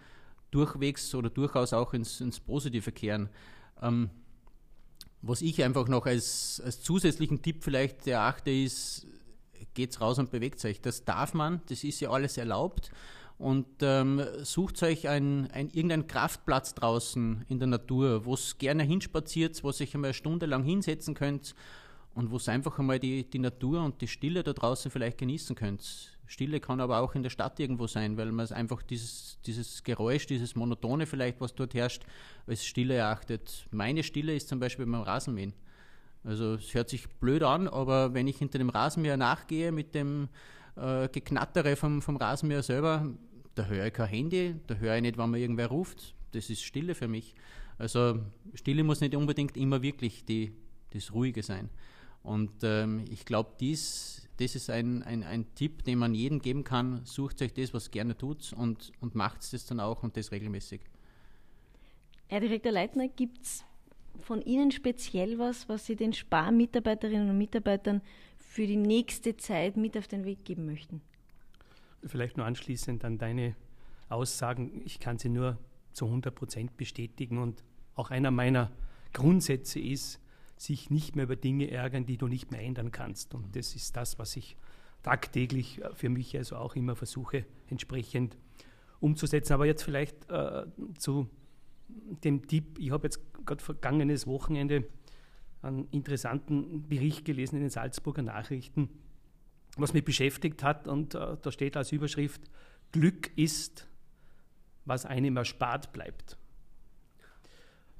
durchwegs 0.51 1.13
oder 1.15 1.29
durchaus 1.29 1.73
auch 1.73 1.93
ins, 1.93 2.19
ins 2.19 2.39
Positive 2.39 2.91
kehren. 2.91 3.29
Ähm, 3.81 4.09
was 5.21 5.41
ich 5.41 5.63
einfach 5.63 5.87
noch 5.87 6.05
als, 6.05 6.61
als 6.63 6.81
zusätzlichen 6.81 7.41
Tipp 7.41 7.63
vielleicht 7.63 8.07
erachte, 8.07 8.51
ist, 8.51 9.07
geht's 9.73 10.01
raus 10.01 10.19
und 10.19 10.31
bewegt 10.31 10.63
euch. 10.65 10.81
Das 10.81 11.05
darf 11.05 11.33
man, 11.33 11.61
das 11.69 11.83
ist 11.83 11.99
ja 11.99 12.09
alles 12.11 12.37
erlaubt. 12.37 12.91
Und 13.37 13.67
ähm, 13.81 14.21
sucht 14.41 14.81
euch 14.81 15.07
ein, 15.07 15.49
ein, 15.51 15.69
irgendeinen 15.69 16.07
Kraftplatz 16.07 16.73
draußen 16.73 17.45
in 17.47 17.59
der 17.59 17.67
Natur, 17.67 18.25
wo 18.25 18.33
es 18.33 18.57
gerne 18.57 18.83
hinspaziert, 18.83 19.63
wo 19.63 19.71
sich 19.71 19.93
einmal 19.93 20.09
eine 20.09 20.13
Stunde 20.15 20.47
lang 20.47 20.63
hinsetzen 20.63 21.13
könnt 21.13 21.53
und 22.15 22.31
wo 22.31 22.37
es 22.37 22.49
einfach 22.49 22.79
einmal 22.79 22.97
die, 22.97 23.29
die 23.29 23.37
Natur 23.37 23.83
und 23.83 24.01
die 24.01 24.07
Stille 24.07 24.41
da 24.41 24.53
draußen 24.53 24.89
vielleicht 24.89 25.19
genießen 25.19 25.55
könnt. 25.55 26.17
Stille 26.25 26.59
kann 26.59 26.81
aber 26.81 26.99
auch 26.99 27.13
in 27.13 27.21
der 27.21 27.29
Stadt 27.29 27.59
irgendwo 27.59 27.85
sein, 27.85 28.17
weil 28.17 28.31
man 28.31 28.51
einfach 28.51 28.81
dieses, 28.81 29.39
dieses 29.45 29.83
Geräusch, 29.83 30.25
dieses 30.25 30.55
Monotone 30.55 31.05
vielleicht, 31.05 31.39
was 31.39 31.53
dort 31.53 31.75
herrscht, 31.75 32.03
als 32.47 32.65
Stille 32.65 32.95
erachtet. 32.95 33.67
Meine 33.71 34.01
Stille 34.01 34.35
ist 34.35 34.49
zum 34.49 34.59
Beispiel 34.59 34.85
beim 34.87 35.01
Rasenmähen. 35.01 35.53
Also 36.23 36.55
es 36.55 36.73
hört 36.73 36.89
sich 36.89 37.07
blöd 37.07 37.43
an, 37.43 37.67
aber 37.67 38.15
wenn 38.15 38.27
ich 38.27 38.37
hinter 38.37 38.57
dem 38.57 38.69
Rasenmäher 38.69 39.15
nachgehe 39.15 39.71
mit 39.71 39.93
dem 39.95 40.27
äh, 40.75 41.07
Geknattere 41.09 41.75
vom, 41.75 42.01
vom 42.01 42.17
Rasenmäher 42.17 42.63
selber, 42.63 43.07
da 43.57 43.65
höre 43.65 43.87
ich 43.87 43.93
kein 43.93 44.07
Handy, 44.07 44.55
da 44.67 44.75
höre 44.75 44.95
ich 44.95 45.01
nicht, 45.01 45.17
wenn 45.17 45.31
mir 45.31 45.39
irgendwer 45.39 45.67
ruft. 45.67 46.13
Das 46.31 46.49
ist 46.49 46.61
Stille 46.61 46.93
für 46.93 47.07
mich. 47.07 47.33
Also 47.77 48.19
Stille 48.53 48.83
muss 48.83 49.01
nicht 49.01 49.15
unbedingt 49.15 49.57
immer 49.57 49.81
wirklich 49.81 50.25
die, 50.25 50.53
das 50.91 51.13
Ruhige 51.13 51.43
sein. 51.43 51.69
Und 52.23 52.51
ähm, 52.63 53.05
ich 53.09 53.25
glaube, 53.25 53.51
dies, 53.59 54.27
das 54.37 54.55
ist 54.55 54.69
ein, 54.69 55.01
ein, 55.03 55.23
ein 55.23 55.45
Tipp, 55.55 55.83
den 55.83 55.97
man 55.97 56.13
jedem 56.13 56.39
geben 56.39 56.63
kann. 56.63 57.01
Sucht 57.05 57.41
euch 57.41 57.53
das, 57.53 57.73
was 57.73 57.89
gerne 57.89 58.17
tut 58.17 58.53
und, 58.53 58.91
und 58.99 59.15
macht 59.15 59.41
es 59.41 59.65
dann 59.65 59.79
auch 59.79 60.03
und 60.03 60.17
das 60.17 60.31
regelmäßig. 60.31 60.81
Herr 62.27 62.41
Direktor 62.41 62.71
Leitner, 62.71 63.07
gibt 63.07 63.41
es 63.43 63.63
von 64.19 64.41
Ihnen 64.41 64.71
speziell 64.71 65.39
was, 65.39 65.69
was 65.69 65.85
Sie 65.85 65.95
den 65.95 66.13
Sparmitarbeiterinnen 66.13 67.29
und 67.29 67.37
Mitarbeitern 67.37 68.01
für 68.37 68.67
die 68.67 68.75
nächste 68.75 69.37
Zeit 69.37 69.77
mit 69.77 69.97
auf 69.97 70.07
den 70.07 70.25
Weg 70.25 70.43
geben 70.43 70.65
möchten? 70.65 71.01
Vielleicht 72.03 72.37
nur 72.37 72.45
anschließend 72.45 73.03
an 73.03 73.17
deine 73.17 73.55
Aussagen. 74.09 74.81
Ich 74.85 74.99
kann 74.99 75.17
sie 75.17 75.29
nur 75.29 75.57
zu 75.91 76.05
100 76.05 76.33
Prozent 76.33 76.77
bestätigen. 76.77 77.37
Und 77.37 77.63
auch 77.95 78.11
einer 78.11 78.31
meiner 78.31 78.71
Grundsätze 79.13 79.79
ist, 79.79 80.21
sich 80.57 80.89
nicht 80.89 81.15
mehr 81.15 81.25
über 81.25 81.35
Dinge 81.35 81.69
ärgern, 81.69 82.05
die 82.05 82.17
du 82.17 82.27
nicht 82.27 82.51
mehr 82.51 82.61
ändern 82.61 82.91
kannst. 82.91 83.33
Und 83.33 83.55
das 83.55 83.75
ist 83.75 83.95
das, 83.95 84.17
was 84.19 84.35
ich 84.35 84.57
tagtäglich 85.03 85.83
äh, 85.83 85.93
für 85.93 86.09
mich 86.09 86.35
also 86.35 86.57
auch 86.57 86.75
immer 86.75 86.95
versuche, 86.95 87.45
entsprechend 87.67 88.37
umzusetzen. 88.99 89.53
Aber 89.53 89.65
jetzt 89.65 89.83
vielleicht 89.83 90.29
äh, 90.29 90.65
zu 90.97 91.29
dem 92.23 92.47
Tipp, 92.47 92.77
ich 92.79 92.91
habe 92.91 93.07
jetzt 93.07 93.21
gerade 93.45 93.63
vergangenes 93.63 94.27
Wochenende 94.27 94.85
einen 95.61 95.87
interessanten 95.91 96.87
Bericht 96.87 97.25
gelesen 97.25 97.55
in 97.55 97.61
den 97.61 97.69
Salzburger 97.69 98.21
Nachrichten, 98.21 98.89
was 99.77 99.93
mich 99.93 100.03
beschäftigt 100.03 100.63
hat. 100.63 100.87
Und 100.87 101.15
äh, 101.15 101.37
da 101.41 101.51
steht 101.51 101.77
als 101.77 101.91
Überschrift, 101.91 102.41
Glück 102.91 103.31
ist, 103.37 103.87
was 104.85 105.05
einem 105.05 105.37
erspart 105.37 105.91
bleibt. 105.93 106.37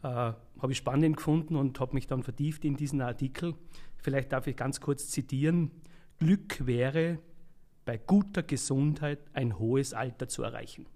Äh, 0.03 0.07
habe 0.07 0.71
ich 0.71 0.77
spannend 0.77 1.17
gefunden 1.17 1.55
und 1.55 1.79
habe 1.79 1.93
mich 1.93 2.07
dann 2.07 2.23
vertieft 2.23 2.65
in 2.65 2.75
diesen 2.75 3.01
Artikel. 3.01 3.55
Vielleicht 3.97 4.31
darf 4.31 4.47
ich 4.47 4.55
ganz 4.55 4.79
kurz 4.79 5.09
zitieren. 5.09 5.71
Glück 6.19 6.65
wäre, 6.65 7.19
bei 7.85 7.97
guter 7.97 8.43
Gesundheit 8.43 9.19
ein 9.33 9.59
hohes 9.59 9.93
Alter 9.93 10.27
zu 10.27 10.43
erreichen. 10.43 10.87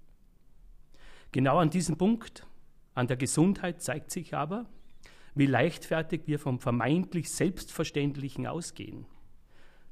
Genau 1.32 1.58
an 1.58 1.70
diesem 1.70 1.98
Punkt, 1.98 2.46
an 2.94 3.08
der 3.08 3.18
Gesundheit, 3.18 3.82
zeigt 3.82 4.12
sich 4.12 4.36
aber, 4.36 4.66
wie 5.34 5.46
leichtfertig 5.46 6.24
wir 6.26 6.40
vom 6.40 6.60
vermeintlich 6.60 7.32
Selbstverständlichen 7.32 8.46
ausgehen. 8.46 9.06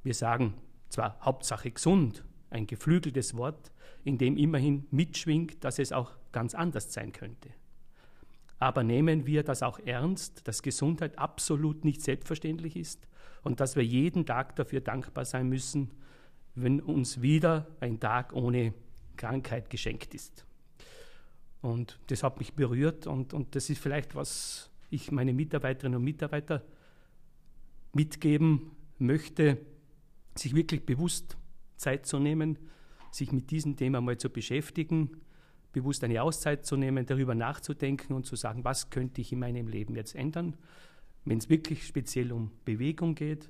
Wir 0.04 0.14
sagen 0.14 0.56
zwar 0.90 1.20
Hauptsache 1.22 1.72
gesund, 1.72 2.24
ein 2.50 2.68
geflügeltes 2.68 3.36
Wort, 3.38 3.72
in 4.04 4.18
dem 4.18 4.38
immerhin 4.38 4.88
mitschwingt, 4.92 5.64
dass 5.64 5.80
es 5.80 5.92
auch 5.92 6.12
ganz 6.32 6.56
anders 6.56 6.94
sein 6.94 7.12
könnte. 7.12 7.50
Aber 8.60 8.84
nehmen 8.84 9.26
wir 9.26 9.44
das 9.44 9.64
auch 9.64 9.80
ernst, 9.80 10.48
dass 10.48 10.62
Gesundheit 10.62 11.18
absolut 11.18 11.86
nicht 11.86 12.02
selbstverständlich 12.02 12.76
ist 12.76 13.08
und 13.44 13.60
dass 13.62 13.76
wir 13.76 13.86
jeden 13.86 14.26
Tag 14.26 14.56
dafür 14.58 14.82
dankbar 14.82 15.26
sein 15.26 15.48
müssen, 15.48 15.92
wenn 16.56 16.82
uns 16.82 17.22
wieder 17.22 17.68
ein 17.80 18.00
Tag 18.00 18.34
ohne 18.34 18.74
Krankheit 19.16 19.70
geschenkt 19.70 20.14
ist. 20.14 20.46
Und 21.62 22.00
das 22.08 22.24
hat 22.24 22.40
mich 22.40 22.54
berührt 22.54 23.08
und, 23.08 23.34
und 23.34 23.56
das 23.56 23.70
ist 23.70 23.82
vielleicht, 23.82 24.16
was 24.16 24.70
ich 24.90 25.12
meine 25.12 25.34
Mitarbeiterinnen 25.34 25.98
und 25.98 26.04
Mitarbeiter 26.04 26.64
mitgeben 27.94 28.72
möchte, 28.98 29.58
sich 30.36 30.56
wirklich 30.56 30.86
bewusst 30.86 31.38
Zeit 31.76 32.06
zu 32.06 32.20
nehmen, 32.20 32.58
sich 33.12 33.32
mit 33.32 33.52
diesem 33.52 33.76
Thema 33.76 34.02
mal 34.02 34.18
zu 34.18 34.30
beschäftigen, 34.30 35.22
bewusst 35.72 36.04
eine 36.04 36.22
Auszeit 36.22 36.66
zu 36.66 36.78
nehmen, 36.78 37.06
darüber 37.06 37.36
nachzudenken 37.36 38.14
und 38.14 38.26
zu 38.26 38.36
sagen, 38.36 38.64
was 38.64 38.90
könnte 38.90 39.22
ich 39.22 39.32
in 39.32 39.40
meinem 39.40 39.68
Leben 39.68 39.96
jetzt 39.96 40.16
ändern. 40.16 40.56
Wenn 41.26 41.38
es 41.38 41.50
wirklich 41.50 41.86
speziell 41.86 42.32
um 42.32 42.52
Bewegung 42.66 43.16
geht, 43.16 43.50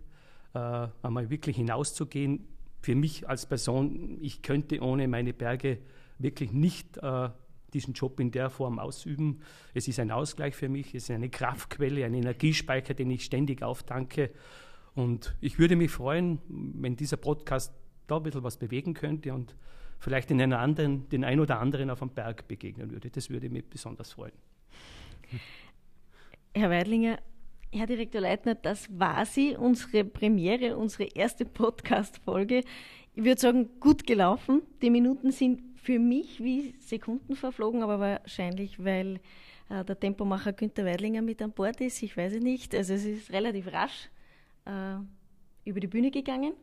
äh, 0.53 0.87
einmal 1.01 1.29
wirklich 1.29 1.55
hinauszugehen. 1.57 2.47
Für 2.81 2.95
mich 2.95 3.27
als 3.27 3.45
Person, 3.45 4.17
ich 4.21 4.41
könnte 4.41 4.81
ohne 4.81 5.07
meine 5.07 5.33
Berge 5.33 5.79
wirklich 6.17 6.51
nicht 6.51 6.97
äh, 6.97 7.29
diesen 7.73 7.93
Job 7.93 8.19
in 8.19 8.31
der 8.31 8.49
Form 8.49 8.79
ausüben. 8.79 9.41
Es 9.73 9.87
ist 9.87 9.99
ein 9.99 10.11
Ausgleich 10.11 10.55
für 10.55 10.69
mich, 10.69 10.95
es 10.95 11.03
ist 11.03 11.11
eine 11.11 11.29
Kraftquelle, 11.29 12.05
ein 12.05 12.13
Energiespeicher, 12.13 12.93
den 12.93 13.11
ich 13.11 13.23
ständig 13.23 13.61
auftanke. 13.63 14.31
Und 14.95 15.35
ich 15.41 15.59
würde 15.59 15.75
mich 15.75 15.91
freuen, 15.91 16.39
wenn 16.47 16.95
dieser 16.95 17.17
Podcast 17.17 17.73
da 18.07 18.17
ein 18.17 18.23
bisschen 18.23 18.43
was 18.43 18.57
bewegen 18.57 18.93
könnte 18.93 19.33
und 19.33 19.55
vielleicht 19.99 20.31
in 20.31 20.41
einer 20.41 20.59
anderen, 20.59 21.07
den 21.09 21.23
ein 21.23 21.39
oder 21.39 21.59
anderen 21.59 21.89
auf 21.89 21.99
dem 21.99 22.09
Berg 22.09 22.47
begegnen 22.47 22.91
würde. 22.91 23.09
Das 23.09 23.29
würde 23.29 23.49
mich 23.49 23.65
besonders 23.65 24.13
freuen. 24.13 24.33
Herr 26.53 26.69
Weidlinger, 26.69 27.19
Herr 27.71 27.85
Direktor 27.85 28.21
Leitner, 28.21 28.55
das 28.55 28.87
war 28.97 29.25
sie, 29.25 29.55
unsere 29.55 30.03
Premiere, 30.03 30.75
unsere 30.75 31.03
erste 31.03 31.45
Podcast-Folge. 31.45 32.63
Ich 33.13 33.23
würde 33.23 33.39
sagen, 33.39 33.69
gut 33.79 34.07
gelaufen. 34.07 34.63
Die 34.81 34.89
Minuten 34.89 35.31
sind 35.31 35.61
für 35.75 35.99
mich 35.99 36.43
wie 36.43 36.73
Sekunden 36.79 37.35
verflogen, 37.35 37.83
aber 37.83 37.99
wahrscheinlich, 37.99 38.83
weil 38.83 39.19
äh, 39.69 39.85
der 39.85 39.99
Tempomacher 39.99 40.53
Günther 40.53 40.85
Weidlinger 40.85 41.21
mit 41.21 41.41
an 41.41 41.51
Bord 41.51 41.79
ist. 41.81 42.01
Ich 42.01 42.17
weiß 42.17 42.33
es 42.33 42.41
nicht. 42.41 42.73
Also 42.73 42.93
es 42.93 43.05
ist 43.05 43.31
relativ 43.31 43.71
rasch 43.71 44.09
äh, 44.69 45.69
über 45.69 45.79
die 45.79 45.87
Bühne 45.87 46.11
gegangen. 46.11 46.53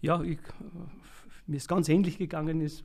Ja, 0.00 0.22
ich, 0.22 0.38
mir 1.46 1.56
ist 1.56 1.68
ganz 1.68 1.88
ähnlich 1.88 2.18
gegangen. 2.18 2.60
Ist, 2.60 2.84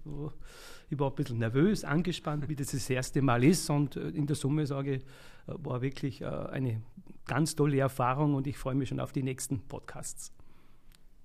ich 0.90 1.00
war 1.00 1.10
ein 1.10 1.16
bisschen 1.16 1.40
nervös, 1.40 1.84
angespannt, 1.84 2.48
wie 2.50 2.56
das 2.56 2.72
das 2.72 2.90
erste 2.90 3.22
Mal 3.22 3.44
ist. 3.44 3.70
Und 3.70 3.96
äh, 3.96 4.10
in 4.10 4.28
der 4.28 4.36
Summe 4.36 4.66
sage 4.66 4.96
ich, 4.96 5.02
äh, 5.48 5.54
war 5.58 5.82
wirklich 5.82 6.22
äh, 6.22 6.26
eine 6.26 6.82
ganz 7.26 7.56
tolle 7.56 7.80
Erfahrung 7.80 8.34
und 8.34 8.48
ich 8.48 8.58
freue 8.58 8.76
mich 8.76 8.90
schon 8.90 9.00
auf 9.00 9.12
die 9.12 9.24
nächsten 9.24 9.60
Podcasts. 9.60 10.34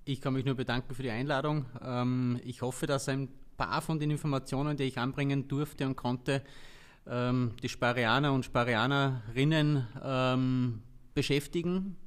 Ich 0.05 0.21
kann 0.21 0.33
mich 0.33 0.45
nur 0.45 0.55
bedanken 0.55 0.95
für 0.95 1.03
die 1.03 1.11
Einladung. 1.11 1.65
Ähm, 1.81 2.39
ich 2.45 2.61
hoffe, 2.61 2.87
dass 2.87 3.09
ein 3.09 3.29
paar 3.57 3.81
von 3.81 3.99
den 3.99 4.11
Informationen, 4.11 4.77
die 4.77 4.83
ich 4.83 4.97
anbringen 4.97 5.47
durfte 5.47 5.85
und 5.85 5.95
konnte, 5.95 6.43
ähm, 7.07 7.53
die 7.61 7.69
Sparianer 7.69 8.31
und 8.31 8.45
Sparianerinnen 8.45 9.87
ähm, 10.03 10.81
beschäftigen, 11.13 11.97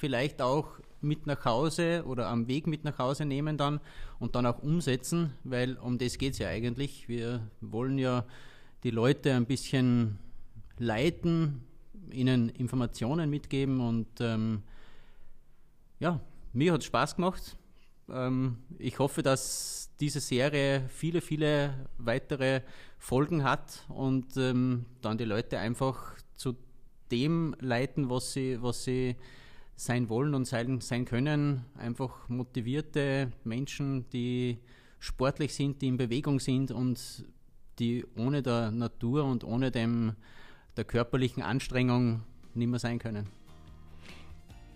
vielleicht 0.00 0.40
auch 0.40 0.80
mit 1.02 1.26
nach 1.26 1.44
Hause 1.44 2.04
oder 2.06 2.28
am 2.28 2.48
Weg 2.48 2.66
mit 2.66 2.84
nach 2.84 2.98
Hause 2.98 3.24
nehmen 3.24 3.56
dann 3.56 3.80
und 4.18 4.34
dann 4.34 4.46
auch 4.46 4.62
umsetzen, 4.62 5.32
weil 5.44 5.76
um 5.76 5.98
das 5.98 6.18
geht 6.18 6.32
es 6.32 6.38
ja 6.38 6.48
eigentlich. 6.48 7.08
Wir 7.08 7.46
wollen 7.60 7.98
ja 7.98 8.24
die 8.82 8.90
Leute 8.90 9.34
ein 9.34 9.46
bisschen 9.46 10.18
leiten, 10.78 11.62
ihnen 12.10 12.48
Informationen 12.48 13.30
mitgeben 13.30 13.80
und 13.80 14.08
ähm, 14.20 14.62
ja, 16.00 16.20
mir 16.52 16.72
hat 16.72 16.80
es 16.80 16.86
Spaß 16.86 17.16
gemacht. 17.16 17.56
Ähm, 18.10 18.56
ich 18.78 18.98
hoffe, 18.98 19.22
dass 19.22 19.90
diese 20.00 20.20
Serie 20.20 20.88
viele, 20.88 21.20
viele 21.20 21.86
weitere 21.98 22.62
Folgen 22.98 23.44
hat 23.44 23.84
und 23.88 24.36
ähm, 24.36 24.86
dann 25.02 25.18
die 25.18 25.24
Leute 25.24 25.58
einfach 25.58 26.14
zu 26.34 26.56
dem 27.10 27.54
leiten, 27.60 28.08
was 28.08 28.32
sie, 28.32 28.62
was 28.62 28.84
sie 28.84 29.16
sein 29.80 30.10
wollen 30.10 30.34
und 30.34 30.44
sein, 30.44 30.80
sein 30.80 31.06
können. 31.06 31.64
Einfach 31.78 32.28
motivierte 32.28 33.32
Menschen, 33.44 34.04
die 34.10 34.58
sportlich 34.98 35.54
sind, 35.54 35.80
die 35.80 35.88
in 35.88 35.96
Bewegung 35.96 36.38
sind 36.38 36.70
und 36.70 37.24
die 37.78 38.04
ohne 38.14 38.42
der 38.42 38.70
Natur 38.72 39.24
und 39.24 39.42
ohne 39.42 39.70
dem, 39.70 40.12
der 40.76 40.84
körperlichen 40.84 41.42
Anstrengung 41.42 42.20
nicht 42.52 42.68
mehr 42.68 42.78
sein 42.78 42.98
können. 42.98 43.28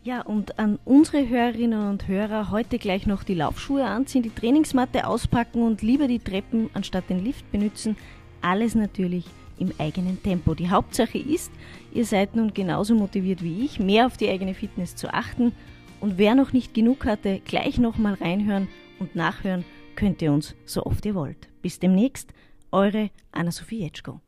Ja, 0.05 0.23
und 0.23 0.59
an 0.59 0.79
unsere 0.87 1.29
Hörerinnen 1.29 1.88
und 1.90 2.09
Hörer 2.09 2.51
heute 2.51 2.79
gleich 2.79 3.07
noch 3.07 3.25
die 3.25 3.35
Laufschuhe 3.35 3.85
anziehen, 3.85 4.23
die 4.23 4.31
Trainingsmatte 4.31 5.07
auspacken 5.07 5.62
und 5.62 5.83
lieber 5.83 6.09
die 6.09 6.19
Treppen 6.19 6.71
anstatt 6.73 7.11
den 7.11 7.23
Lift 7.23 7.51
benutzen. 7.53 7.97
Alles 8.40 8.75
natürlich 8.75 9.27
im 9.59 9.73
eigenen 9.79 10.23
Tempo. 10.23 10.55
Die 10.55 10.71
Hauptsache 10.71 11.19
ist, 11.19 11.53
ihr 11.93 12.05
seid 12.05 12.37
nun 12.37 12.55
genauso 12.55 12.95
motiviert 12.95 13.43
wie 13.43 13.64
ich, 13.64 13.79
mehr 13.79 14.07
auf 14.07 14.17
die 14.17 14.29
eigene 14.29 14.55
Fitness 14.55 14.97
zu 14.97 15.12
achten. 15.12 15.53
Und 16.01 16.19
wer 16.19 16.35
noch 16.35 16.53
nicht 16.53 16.75
genug 16.75 17.07
hatte, 17.07 17.40
gleich 17.45 17.79
nochmal 17.79 18.14
reinhören 18.14 18.69
und 18.99 19.17
nachhören 19.17 19.64
könnt 19.97 20.23
ihr 20.23 20.33
uns 20.33 20.55
so 20.64 20.85
oft 20.85 21.07
ihr 21.07 21.14
wollt. 21.14 21.49
Bis 21.62 21.79
demnächst, 21.79 22.33
eure 22.73 23.11
Anna-Sophie 23.33 23.83
Jetschko. 23.83 24.21